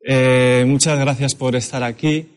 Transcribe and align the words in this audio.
Eh, 0.00 0.64
muchas 0.66 0.98
gracias 0.98 1.34
por 1.34 1.56
estar 1.56 1.82
aquí. 1.82 2.28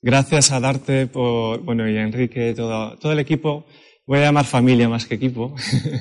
Gracias 0.00 0.52
a 0.52 0.60
Darte 0.60 1.06
por, 1.06 1.60
bueno, 1.60 1.88
y 1.88 1.96
a 1.96 2.02
Enrique, 2.02 2.54
todo, 2.54 3.12
el 3.12 3.18
equipo. 3.18 3.66
Voy 4.06 4.18
a 4.20 4.22
llamar 4.22 4.44
familia 4.44 4.88
más 4.88 5.06
que 5.06 5.14
equipo. 5.14 5.54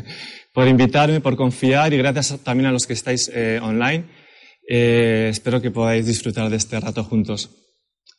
por 0.54 0.68
invitarme, 0.68 1.22
por 1.22 1.36
confiar 1.36 1.94
y 1.94 1.98
gracias 1.98 2.40
también 2.44 2.68
a 2.68 2.72
los 2.72 2.88
que 2.88 2.94
estáis 2.94 3.32
eh, 3.34 3.60
online. 3.62 4.06
Eh, 4.70 5.28
espero 5.30 5.62
que 5.62 5.72
podáis 5.72 6.06
disfrutar 6.06 6.50
de 6.50 6.58
este 6.58 6.80
rato 6.80 7.04
juntos. 7.04 7.50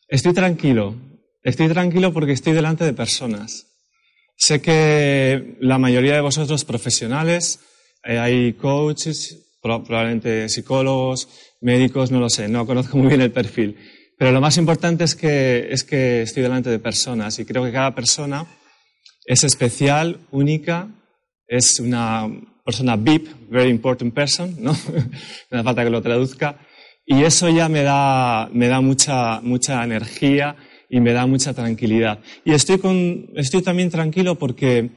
Estoy 0.08 0.32
tranquilo. 0.32 0.94
Estoy 1.42 1.68
tranquilo 1.68 2.12
porque 2.12 2.32
estoy 2.32 2.52
delante 2.52 2.84
de 2.84 2.92
personas. 2.92 3.66
Sé 4.36 4.60
que 4.60 5.56
la 5.60 5.78
mayoría 5.78 6.14
de 6.14 6.20
vosotros 6.20 6.64
profesionales, 6.64 7.60
hay 8.02 8.52
coaches, 8.54 9.47
probablemente 9.84 10.48
psicólogos, 10.48 11.28
médicos, 11.60 12.10
no 12.10 12.20
lo 12.20 12.28
sé, 12.28 12.48
no 12.48 12.66
conozco 12.66 12.96
muy 12.98 13.08
bien 13.08 13.20
el 13.20 13.32
perfil. 13.32 13.76
Pero 14.18 14.32
lo 14.32 14.40
más 14.40 14.56
importante 14.56 15.04
es 15.04 15.14
que, 15.14 15.68
es 15.70 15.84
que 15.84 16.22
estoy 16.22 16.42
delante 16.42 16.70
de 16.70 16.78
personas 16.80 17.38
y 17.38 17.44
creo 17.44 17.64
que 17.64 17.72
cada 17.72 17.94
persona 17.94 18.46
es 19.24 19.44
especial, 19.44 20.20
única, 20.30 20.88
es 21.46 21.78
una 21.80 22.28
persona 22.64 22.96
VIP, 22.96 23.28
very 23.48 23.70
important 23.70 24.12
person, 24.12 24.56
¿no? 24.58 24.72
no 25.50 25.58
hace 25.58 25.64
falta 25.64 25.84
que 25.84 25.90
lo 25.90 26.02
traduzca. 26.02 26.58
Y 27.06 27.22
eso 27.22 27.48
ya 27.48 27.68
me 27.68 27.82
da, 27.82 28.50
me 28.52 28.68
da 28.68 28.80
mucha, 28.80 29.40
mucha 29.40 29.82
energía 29.84 30.56
y 30.90 31.00
me 31.00 31.12
da 31.12 31.26
mucha 31.26 31.54
tranquilidad. 31.54 32.18
Y 32.44 32.52
estoy, 32.52 32.78
con, 32.78 33.30
estoy 33.36 33.62
también 33.62 33.88
tranquilo 33.90 34.34
porque, 34.34 34.90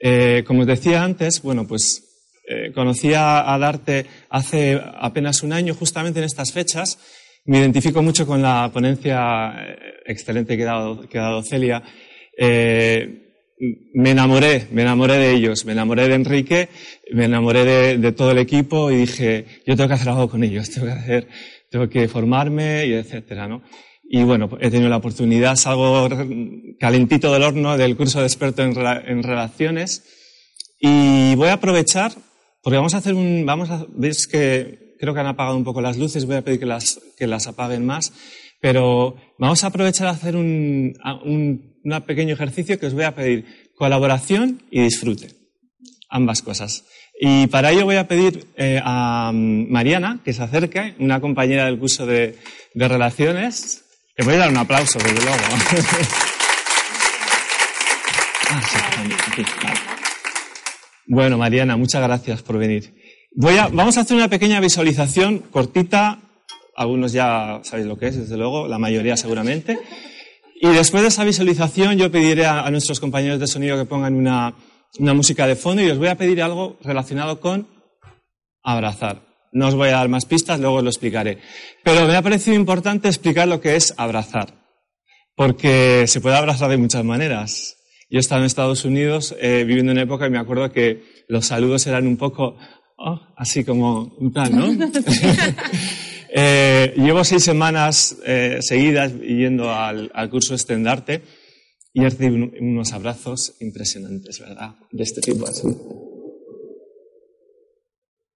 eh, 0.00 0.42
como 0.46 0.62
os 0.62 0.66
decía 0.66 1.04
antes, 1.04 1.42
bueno, 1.42 1.66
pues 1.66 2.11
eh, 2.44 2.72
conocí 2.74 3.12
a, 3.14 3.56
Darte 3.58 4.06
hace 4.28 4.80
apenas 4.94 5.42
un 5.42 5.52
año, 5.52 5.74
justamente 5.74 6.18
en 6.18 6.24
estas 6.24 6.52
fechas. 6.52 6.98
Me 7.44 7.58
identifico 7.58 8.02
mucho 8.02 8.26
con 8.26 8.42
la 8.42 8.70
ponencia 8.72 9.54
eh, 9.58 9.76
excelente 10.06 10.56
que 10.56 10.62
ha 10.62 10.66
dado, 10.66 11.08
que 11.08 11.18
ha 11.18 11.22
dado 11.22 11.42
Celia. 11.42 11.82
Eh, 12.36 13.18
me 13.94 14.10
enamoré, 14.10 14.66
me 14.72 14.82
enamoré 14.82 15.18
de 15.18 15.32
ellos, 15.32 15.64
me 15.64 15.72
enamoré 15.72 16.08
de 16.08 16.14
Enrique, 16.14 16.68
me 17.12 17.26
enamoré 17.26 17.64
de, 17.64 17.98
de, 17.98 18.12
todo 18.12 18.32
el 18.32 18.38
equipo 18.38 18.90
y 18.90 18.96
dije, 18.96 19.46
yo 19.64 19.76
tengo 19.76 19.88
que 19.88 19.94
hacer 19.94 20.08
algo 20.08 20.28
con 20.28 20.42
ellos, 20.42 20.68
tengo 20.74 20.88
que 20.88 20.92
hacer, 20.92 21.28
tengo 21.70 21.88
que 21.88 22.08
formarme 22.08 22.86
y 22.86 22.94
etcétera, 22.94 23.46
¿no? 23.46 23.62
Y 24.02 24.24
bueno, 24.24 24.50
he 24.60 24.68
tenido 24.68 24.90
la 24.90 24.96
oportunidad, 24.96 25.56
salgo 25.56 26.08
calentito 26.78 27.32
del 27.32 27.44
horno 27.44 27.78
del 27.78 27.96
curso 27.96 28.20
de 28.20 28.26
experto 28.26 28.62
en, 28.62 28.76
en 28.76 29.22
relaciones 29.22 30.02
y 30.80 31.34
voy 31.36 31.48
a 31.48 31.54
aprovechar 31.54 32.12
porque 32.62 32.76
vamos 32.76 32.94
a 32.94 32.98
hacer 32.98 33.14
un, 33.14 33.44
vamos 33.44 33.70
a, 33.70 33.86
ves 33.88 34.26
que 34.26 34.94
creo 34.98 35.14
que 35.14 35.20
han 35.20 35.26
apagado 35.26 35.56
un 35.56 35.64
poco 35.64 35.80
las 35.80 35.96
luces, 35.96 36.26
voy 36.26 36.36
a 36.36 36.42
pedir 36.42 36.60
que 36.60 36.66
las, 36.66 37.00
que 37.18 37.26
las 37.26 37.48
apaguen 37.48 37.84
más, 37.84 38.12
pero 38.60 39.16
vamos 39.38 39.64
a 39.64 39.66
aprovechar 39.66 40.06
a 40.06 40.10
hacer 40.10 40.36
un, 40.36 40.96
un, 41.24 41.72
pequeño 42.06 42.34
ejercicio 42.34 42.78
que 42.78 42.86
os 42.86 42.94
voy 42.94 43.02
a 43.02 43.14
pedir 43.14 43.72
colaboración 43.74 44.62
y 44.70 44.82
disfrute. 44.82 45.30
Ambas 46.08 46.42
cosas. 46.42 46.84
Y 47.20 47.48
para 47.48 47.72
ello 47.72 47.84
voy 47.84 47.96
a 47.96 48.06
pedir 48.06 48.46
eh, 48.56 48.80
a 48.82 49.32
Mariana 49.34 50.20
que 50.24 50.32
se 50.32 50.44
acerque, 50.44 50.94
una 51.00 51.20
compañera 51.20 51.64
del 51.64 51.80
curso 51.80 52.06
de, 52.06 52.38
de 52.74 52.88
relaciones. 52.88 53.84
Le 54.16 54.24
voy 54.24 54.34
a 54.34 54.38
dar 54.38 54.50
un 54.50 54.58
aplauso, 54.58 55.00
desde 55.00 55.20
luego. 55.20 55.36
ah, 58.50 58.62
sí, 58.70 58.78
aquí, 59.32 59.42
bueno, 61.12 61.36
Mariana, 61.36 61.76
muchas 61.76 62.02
gracias 62.02 62.40
por 62.40 62.56
venir. 62.56 62.94
Voy 63.34 63.58
a, 63.58 63.68
vamos 63.68 63.98
a 63.98 64.00
hacer 64.00 64.16
una 64.16 64.28
pequeña 64.28 64.60
visualización 64.60 65.40
cortita. 65.40 66.22
Algunos 66.74 67.12
ya 67.12 67.60
sabéis 67.64 67.86
lo 67.86 67.98
que 67.98 68.06
es, 68.06 68.16
desde 68.16 68.38
luego, 68.38 68.66
la 68.66 68.78
mayoría 68.78 69.14
seguramente. 69.18 69.78
Y 70.58 70.68
después 70.68 71.02
de 71.02 71.10
esa 71.10 71.24
visualización 71.24 71.98
yo 71.98 72.10
pediré 72.10 72.46
a, 72.46 72.70
nuestros 72.70 72.98
compañeros 72.98 73.38
de 73.38 73.46
sonido 73.46 73.76
que 73.76 73.84
pongan 73.84 74.14
una, 74.14 74.54
una 74.98 75.12
música 75.12 75.46
de 75.46 75.54
fondo 75.54 75.82
y 75.82 75.90
os 75.90 75.98
voy 75.98 76.08
a 76.08 76.16
pedir 76.16 76.40
algo 76.40 76.78
relacionado 76.82 77.40
con 77.40 77.68
abrazar. 78.62 79.20
No 79.52 79.68
os 79.68 79.74
voy 79.74 79.90
a 79.90 79.98
dar 79.98 80.08
más 80.08 80.24
pistas, 80.24 80.60
luego 80.60 80.76
os 80.76 80.82
lo 80.82 80.88
explicaré. 80.88 81.40
Pero 81.84 82.06
me 82.06 82.16
ha 82.16 82.22
parecido 82.22 82.56
importante 82.56 83.08
explicar 83.08 83.48
lo 83.48 83.60
que 83.60 83.76
es 83.76 83.92
abrazar. 83.98 84.54
Porque 85.36 86.06
se 86.06 86.22
puede 86.22 86.36
abrazar 86.36 86.70
de 86.70 86.78
muchas 86.78 87.04
maneras. 87.04 87.81
Yo 88.12 88.20
estaba 88.20 88.42
en 88.42 88.46
Estados 88.46 88.84
Unidos 88.84 89.34
eh, 89.40 89.64
viviendo 89.66 89.90
en 89.90 89.96
una 89.96 90.04
época 90.04 90.26
y 90.26 90.30
me 90.30 90.38
acuerdo 90.38 90.70
que 90.70 91.24
los 91.28 91.46
saludos 91.46 91.86
eran 91.86 92.06
un 92.06 92.18
poco 92.18 92.58
oh, 92.98 93.20
así 93.38 93.64
como 93.64 94.14
un 94.18 94.30
plan, 94.30 94.54
¿no? 94.54 94.66
eh, 96.28 96.92
llevo 96.98 97.24
seis 97.24 97.42
semanas 97.42 98.18
eh, 98.26 98.58
seguidas 98.60 99.14
yendo 99.18 99.72
al, 99.72 100.10
al 100.12 100.28
curso 100.28 100.54
Estendarte 100.54 101.22
y 101.94 102.02
he 102.02 102.10
recibido 102.10 102.50
unos 102.60 102.92
abrazos 102.92 103.54
impresionantes, 103.60 104.40
¿verdad? 104.40 104.74
De 104.90 105.04
este 105.04 105.22
tipo 105.22 105.46
así. 105.46 105.68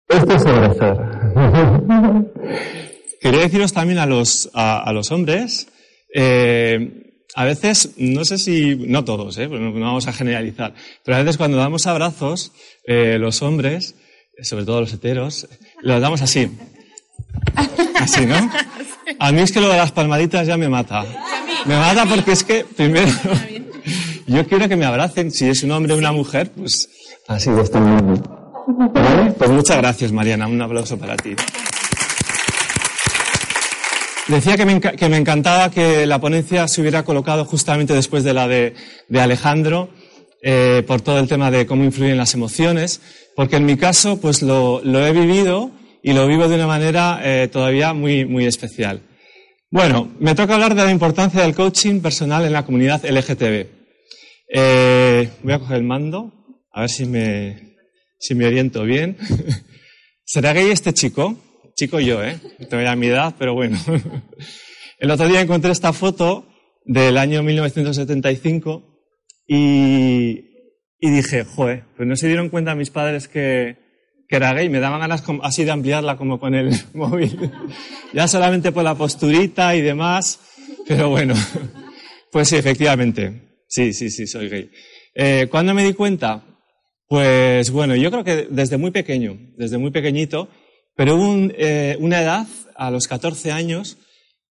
Esto 0.08 0.36
es 0.36 0.46
abrazar. 0.46 2.30
Quería 3.20 3.40
deciros 3.40 3.72
también 3.72 3.98
a 3.98 4.06
los, 4.06 4.50
a, 4.54 4.88
a 4.88 4.92
los 4.92 5.10
hombres, 5.10 5.66
eh, 6.14 7.03
a 7.34 7.44
veces, 7.44 7.90
no 7.96 8.24
sé 8.24 8.38
si, 8.38 8.76
no 8.76 9.04
todos, 9.04 9.38
¿eh? 9.38 9.48
no 9.48 9.72
vamos 9.80 10.06
a 10.06 10.12
generalizar, 10.12 10.74
pero 11.04 11.16
a 11.16 11.20
veces 11.20 11.36
cuando 11.36 11.56
damos 11.56 11.86
abrazos, 11.86 12.52
eh, 12.86 13.18
los 13.18 13.42
hombres, 13.42 13.96
sobre 14.42 14.64
todo 14.64 14.80
los 14.80 14.92
heteros, 14.92 15.48
los 15.82 16.00
damos 16.00 16.22
así. 16.22 16.50
Así, 17.96 18.26
¿no? 18.26 18.50
A 19.18 19.32
mí 19.32 19.40
es 19.40 19.52
que 19.52 19.60
lo 19.60 19.68
de 19.68 19.76
las 19.76 19.92
palmaditas 19.92 20.46
ya 20.46 20.56
me 20.56 20.68
mata. 20.68 21.04
Me 21.66 21.76
mata 21.76 22.06
porque 22.06 22.32
es 22.32 22.44
que, 22.44 22.64
primero, 22.64 23.10
yo 24.26 24.46
quiero 24.46 24.68
que 24.68 24.76
me 24.76 24.84
abracen. 24.84 25.30
Si 25.30 25.48
es 25.48 25.62
un 25.62 25.70
hombre 25.72 25.94
o 25.94 25.98
una 25.98 26.12
mujer, 26.12 26.50
pues 26.50 26.88
así 27.28 27.50
de 27.50 27.62
esta 27.62 27.80
manera. 27.80 28.22
Pues 29.38 29.50
muchas 29.50 29.76
gracias, 29.78 30.12
Mariana. 30.12 30.46
Un 30.46 30.60
aplauso 30.60 30.98
para 30.98 31.16
ti. 31.16 31.34
Decía 34.28 34.56
que 34.56 34.64
me, 34.64 34.80
que 34.80 35.08
me, 35.10 35.18
encantaba 35.18 35.70
que 35.70 36.06
la 36.06 36.18
ponencia 36.18 36.66
se 36.66 36.80
hubiera 36.80 37.04
colocado 37.04 37.44
justamente 37.44 37.92
después 37.92 38.24
de 38.24 38.32
la 38.32 38.48
de, 38.48 38.74
Alejandro, 39.14 39.90
eh, 40.42 40.82
por 40.86 41.02
todo 41.02 41.18
el 41.18 41.28
tema 41.28 41.50
de 41.50 41.66
cómo 41.66 41.84
influyen 41.84 42.16
las 42.16 42.32
emociones, 42.32 43.02
porque 43.36 43.56
en 43.56 43.66
mi 43.66 43.76
caso, 43.76 44.18
pues 44.20 44.40
lo, 44.40 44.80
lo 44.82 45.06
he 45.06 45.12
vivido 45.12 45.72
y 46.02 46.14
lo 46.14 46.26
vivo 46.26 46.48
de 46.48 46.54
una 46.54 46.66
manera 46.66 47.20
eh, 47.22 47.48
todavía 47.48 47.92
muy, 47.92 48.24
muy 48.24 48.46
especial. 48.46 49.02
Bueno, 49.70 50.14
me 50.20 50.34
toca 50.34 50.54
hablar 50.54 50.74
de 50.74 50.84
la 50.84 50.90
importancia 50.90 51.42
del 51.42 51.54
coaching 51.54 52.00
personal 52.00 52.46
en 52.46 52.52
la 52.52 52.64
comunidad 52.64 53.04
LGTB. 53.04 53.66
Eh, 54.54 55.30
voy 55.42 55.52
a 55.52 55.58
coger 55.58 55.76
el 55.76 55.84
mando, 55.84 56.32
a 56.72 56.82
ver 56.82 56.90
si 56.90 57.04
me, 57.04 57.74
si 58.18 58.34
me 58.34 58.46
oriento 58.46 58.84
bien. 58.84 59.18
¿Será 60.24 60.54
gay 60.54 60.70
este 60.70 60.94
chico? 60.94 61.36
Chico 61.74 62.00
yo, 62.00 62.22
¿eh? 62.22 62.38
Tengo 62.68 62.82
ya 62.82 62.96
mi 62.96 63.06
edad, 63.08 63.34
pero 63.38 63.54
bueno. 63.54 63.78
El 64.98 65.10
otro 65.10 65.28
día 65.28 65.40
encontré 65.40 65.72
esta 65.72 65.92
foto 65.92 66.46
del 66.84 67.18
año 67.18 67.42
1975 67.42 68.82
y, 69.46 70.40
y 70.98 71.10
dije, 71.10 71.44
joder, 71.44 71.84
pues 71.96 72.08
no 72.08 72.16
se 72.16 72.28
dieron 72.28 72.48
cuenta 72.48 72.74
mis 72.74 72.90
padres 72.90 73.28
que, 73.28 73.76
que 74.28 74.36
era 74.36 74.54
gay. 74.54 74.68
Me 74.68 74.80
daban 74.80 75.00
ganas 75.00 75.22
así 75.42 75.64
de 75.64 75.70
ampliarla 75.70 76.16
como 76.16 76.38
con 76.38 76.54
el 76.54 76.70
móvil. 76.94 77.50
ya 78.12 78.28
solamente 78.28 78.72
por 78.72 78.84
la 78.84 78.94
posturita 78.94 79.74
y 79.74 79.82
demás. 79.82 80.40
Pero 80.86 81.10
bueno, 81.10 81.34
pues 82.32 82.48
sí, 82.48 82.56
efectivamente. 82.56 83.58
Sí, 83.68 83.92
sí, 83.92 84.10
sí, 84.10 84.26
soy 84.26 84.48
gay. 84.48 84.70
Eh, 85.14 85.48
¿Cuándo 85.50 85.74
me 85.74 85.84
di 85.84 85.94
cuenta? 85.94 86.44
Pues 87.08 87.70
bueno, 87.70 87.94
yo 87.96 88.10
creo 88.10 88.24
que 88.24 88.46
desde 88.50 88.76
muy 88.76 88.90
pequeño, 88.90 89.38
desde 89.56 89.78
muy 89.78 89.90
pequeñito, 89.90 90.48
pero 90.94 91.16
hubo 91.16 91.50
eh, 91.56 91.96
una 92.00 92.22
edad, 92.22 92.46
a 92.76 92.90
los 92.90 93.06
14 93.06 93.52
años, 93.52 93.98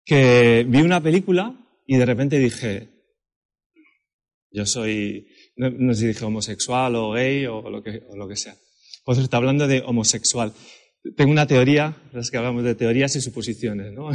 que 0.06 0.66
vi 0.68 0.82
una 0.82 1.02
película 1.02 1.56
y 1.86 1.98
de 1.98 2.06
repente 2.06 2.40
dije, 2.40 2.90
yo 4.52 4.66
soy, 4.66 5.28
no, 5.56 5.94
sé 5.94 6.02
si 6.02 6.08
dije 6.08 6.26
homosexual 6.26 6.96
o 6.96 7.12
gay 7.12 7.46
o 7.46 7.70
lo 7.70 7.84
que, 7.84 8.04
o 8.10 8.16
lo 8.16 8.28
que 8.28 8.36
sea. 8.36 8.56
Por 9.04 9.16
cierto, 9.16 9.36
hablando 9.36 9.68
de 9.68 9.82
homosexual, 9.82 10.54
tengo 11.18 11.32
una 11.32 11.48
teoría, 11.48 11.96
es 12.14 12.32
que 12.32 12.38
hablamos 12.38 12.64
de 12.64 12.76
teorías 12.76 13.16
y 13.16 13.22
suposiciones, 13.22 13.92
¿no? 13.92 14.10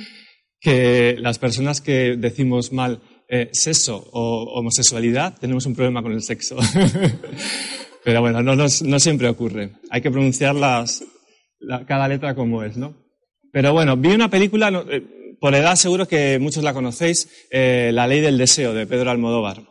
que 0.60 1.16
las 1.18 1.38
personas 1.38 1.80
que 1.80 2.16
decimos 2.16 2.72
mal 2.72 3.00
eh, 3.28 3.50
sexo 3.52 4.08
o 4.12 4.58
homosexualidad 4.58 5.38
tenemos 5.38 5.66
un 5.66 5.74
problema 5.74 6.02
con 6.02 6.12
el 6.12 6.22
sexo. 6.22 6.56
Pero 8.04 8.20
bueno, 8.20 8.42
no, 8.42 8.56
no, 8.56 9.00
siempre 9.00 9.28
ocurre. 9.28 9.72
Hay 9.90 10.00
que 10.00 10.10
pronunciar 10.10 10.54
las, 10.54 11.04
cada 11.86 12.08
letra 12.08 12.34
como 12.34 12.62
es, 12.62 12.76
¿no? 12.76 12.94
Pero 13.52 13.72
bueno, 13.72 13.96
vi 13.96 14.10
una 14.10 14.30
película, 14.30 14.68
eh, 14.90 15.02
por 15.40 15.54
edad 15.54 15.76
seguro 15.76 16.06
que 16.06 16.38
muchos 16.38 16.62
la 16.62 16.74
conocéis, 16.74 17.28
eh, 17.50 17.90
La 17.92 18.06
ley 18.06 18.20
del 18.20 18.38
deseo 18.38 18.74
de 18.74 18.86
Pedro 18.86 19.10
Almodóvar. 19.10 19.62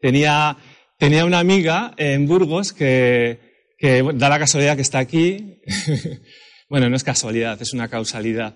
Tenía, 0.00 0.56
tenía 0.98 1.24
una 1.26 1.40
amiga 1.40 1.92
en 1.98 2.26
Burgos 2.26 2.72
que, 2.72 3.74
que 3.76 4.02
da 4.14 4.28
la 4.28 4.38
casualidad 4.38 4.76
que 4.76 4.82
está 4.82 4.98
aquí. 4.98 5.60
bueno, 6.68 6.88
no 6.88 6.96
es 6.96 7.04
casualidad, 7.04 7.60
es 7.60 7.72
una 7.74 7.88
causalidad. 7.88 8.54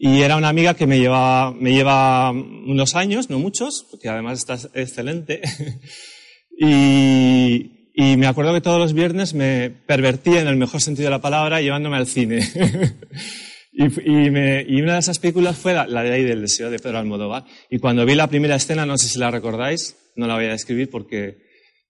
Y 0.00 0.22
era 0.22 0.36
una 0.36 0.48
amiga 0.48 0.74
que 0.74 0.86
me 0.86 0.98
lleva, 0.98 1.52
me 1.52 1.72
lleva 1.72 2.30
unos 2.30 2.94
años, 2.94 3.30
no 3.30 3.38
muchos, 3.38 3.86
porque 3.90 4.08
además 4.08 4.38
está 4.38 4.54
excelente. 4.74 5.40
y, 6.58 7.77
y, 8.00 8.16
me 8.16 8.26
acuerdo 8.26 8.54
que 8.54 8.60
todos 8.60 8.78
los 8.78 8.92
viernes 8.92 9.34
me 9.34 9.70
pervertía 9.70 10.40
en 10.40 10.46
el 10.46 10.56
mejor 10.56 10.80
sentido 10.80 11.06
de 11.06 11.10
la 11.10 11.20
palabra 11.20 11.60
llevándome 11.60 11.96
al 11.96 12.06
cine. 12.06 12.40
y, 13.72 14.80
una 14.80 14.94
de 14.94 14.98
esas 14.98 15.18
películas 15.18 15.56
fue 15.56 15.74
la, 15.74 15.86
la 15.86 16.02
ley 16.02 16.22
del 16.22 16.42
deseo 16.42 16.70
de 16.70 16.78
Pedro 16.78 16.98
Almodóvar. 16.98 17.44
Y 17.68 17.78
cuando 17.78 18.06
vi 18.06 18.14
la 18.14 18.28
primera 18.28 18.56
escena, 18.56 18.86
no 18.86 18.96
sé 18.96 19.08
si 19.08 19.18
la 19.18 19.30
recordáis, 19.30 19.96
no 20.16 20.26
la 20.26 20.34
voy 20.34 20.44
a 20.44 20.50
describir 20.50 20.90
porque 20.90 21.38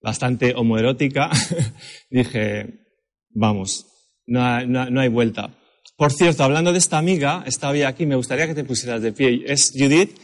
bastante 0.00 0.54
homoerótica, 0.54 1.30
dije, 2.10 2.86
vamos, 3.30 3.86
no 4.26 4.66
no, 4.66 4.88
no 4.90 5.00
hay 5.00 5.08
vuelta. 5.08 5.58
Por 5.98 6.12
cierto, 6.12 6.44
hablando 6.44 6.72
de 6.72 6.78
esta 6.78 6.96
amiga, 6.96 7.44
hoy 7.64 7.82
aquí, 7.82 8.06
me 8.06 8.14
gustaría 8.14 8.46
que 8.46 8.54
te 8.54 8.64
pusieras 8.64 9.02
de 9.02 9.12
pie. 9.12 9.42
Es 9.46 9.72
Judith, 9.74 10.16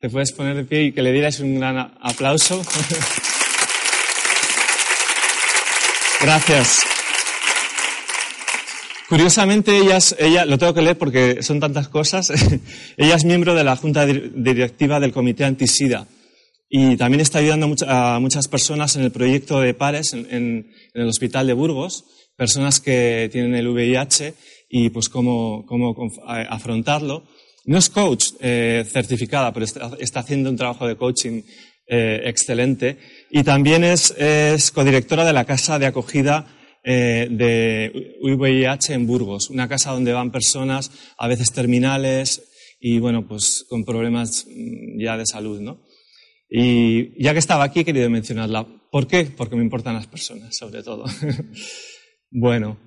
te 0.00 0.10
puedes 0.10 0.32
poner 0.32 0.56
de 0.56 0.64
pie 0.64 0.84
y 0.84 0.92
que 0.92 1.02
le 1.02 1.12
dieras 1.12 1.38
un 1.40 1.54
gran 1.54 1.94
aplauso. 2.00 2.60
Gracias. 6.22 6.78
Curiosamente, 9.08 9.76
ella, 9.76 9.98
ella, 10.18 10.44
lo 10.44 10.58
tengo 10.58 10.74
que 10.74 10.82
leer 10.82 10.96
porque 10.96 11.42
son 11.42 11.58
tantas 11.58 11.88
cosas, 11.88 12.30
ella 12.96 13.14
es 13.16 13.24
miembro 13.24 13.54
de 13.54 13.64
la 13.64 13.76
Junta 13.76 14.06
Directiva 14.06 15.00
del 15.00 15.12
Comité 15.12 15.44
Antisida 15.44 16.06
y 16.68 16.96
también 16.96 17.20
está 17.20 17.40
ayudando 17.40 17.74
a 17.88 18.20
muchas 18.20 18.46
personas 18.46 18.94
en 18.94 19.02
el 19.02 19.10
proyecto 19.10 19.60
de 19.60 19.74
pares 19.74 20.12
en, 20.12 20.26
en 20.30 20.66
el 20.94 21.08
Hospital 21.08 21.48
de 21.48 21.54
Burgos, 21.54 22.04
personas 22.36 22.80
que 22.80 23.28
tienen 23.32 23.56
el 23.56 23.68
VIH 23.68 24.34
y 24.70 24.90
pues 24.90 25.08
cómo, 25.08 25.66
cómo 25.66 25.94
afrontarlo. 26.26 27.24
No 27.66 27.76
es 27.76 27.90
coach 27.90 28.28
eh, 28.40 28.84
certificada, 28.88 29.52
pero 29.52 29.66
está, 29.66 30.20
haciendo 30.20 30.48
un 30.48 30.56
trabajo 30.56 30.86
de 30.86 30.96
coaching 30.96 31.42
eh, 31.86 32.22
excelente. 32.24 32.96
Y 33.30 33.44
también 33.44 33.84
es, 33.84 34.10
es, 34.18 34.70
codirectora 34.72 35.24
de 35.24 35.32
la 35.32 35.44
casa 35.44 35.78
de 35.78 35.86
acogida 35.86 36.46
eh, 36.82 37.28
de 37.30 38.16
VIH 38.22 38.94
en 38.94 39.06
Burgos, 39.06 39.50
una 39.50 39.68
casa 39.68 39.92
donde 39.92 40.12
van 40.12 40.32
personas 40.32 40.90
a 41.16 41.28
veces 41.28 41.52
terminales 41.52 42.42
y 42.80 42.98
bueno, 42.98 43.28
pues 43.28 43.66
con 43.68 43.84
problemas 43.84 44.46
mm, 44.48 45.00
ya 45.00 45.16
de 45.16 45.26
salud, 45.26 45.60
¿no? 45.60 45.80
Y 46.48 47.22
ya 47.22 47.32
que 47.32 47.38
estaba 47.38 47.64
aquí 47.64 47.80
he 47.80 47.84
querido 47.84 48.10
mencionarla. 48.10 48.66
¿Por 48.90 49.06
qué? 49.06 49.24
Porque 49.24 49.54
me 49.54 49.62
importan 49.62 49.94
las 49.94 50.08
personas, 50.08 50.56
sobre 50.56 50.82
todo. 50.82 51.04
bueno, 52.30 52.78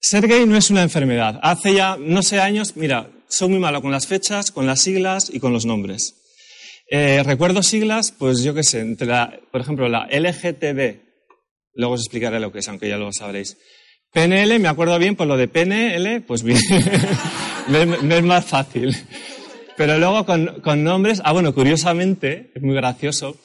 ser 0.00 0.26
gay 0.26 0.46
no 0.46 0.56
es 0.56 0.70
una 0.70 0.82
enfermedad. 0.82 1.38
Hace 1.42 1.74
ya, 1.74 1.98
no 1.98 2.22
sé, 2.22 2.40
años, 2.40 2.76
mira, 2.76 3.10
soy 3.28 3.50
muy 3.50 3.58
malo 3.58 3.82
con 3.82 3.90
las 3.90 4.06
fechas, 4.06 4.50
con 4.50 4.66
las 4.66 4.80
siglas 4.80 5.30
y 5.30 5.40
con 5.40 5.52
los 5.52 5.66
nombres. 5.66 6.25
Eh, 6.88 7.22
recuerdo 7.24 7.62
siglas, 7.64 8.12
pues 8.16 8.44
yo 8.44 8.54
qué 8.54 8.62
sé, 8.62 8.80
entre 8.80 9.08
la, 9.08 9.40
por 9.50 9.60
ejemplo, 9.60 9.88
la 9.88 10.06
LGTB, 10.06 11.00
luego 11.74 11.94
os 11.94 12.02
explicaré 12.02 12.38
lo 12.38 12.52
que 12.52 12.60
es, 12.60 12.68
aunque 12.68 12.88
ya 12.88 12.96
lo 12.96 13.12
sabréis. 13.12 13.56
PNL, 14.12 14.60
me 14.60 14.68
acuerdo 14.68 14.96
bien, 14.98 15.16
por 15.16 15.26
lo 15.26 15.36
de 15.36 15.48
PNL, 15.48 16.22
pues 16.22 16.44
bien, 16.44 16.58
me, 17.68 18.16
es 18.16 18.22
más 18.22 18.44
fácil. 18.44 18.96
Pero 19.76 19.98
luego 19.98 20.24
con, 20.24 20.84
nombres, 20.84 21.20
ah 21.24 21.32
bueno, 21.32 21.52
curiosamente, 21.52 22.52
es 22.54 22.62
muy 22.62 22.76
gracioso, 22.76 23.36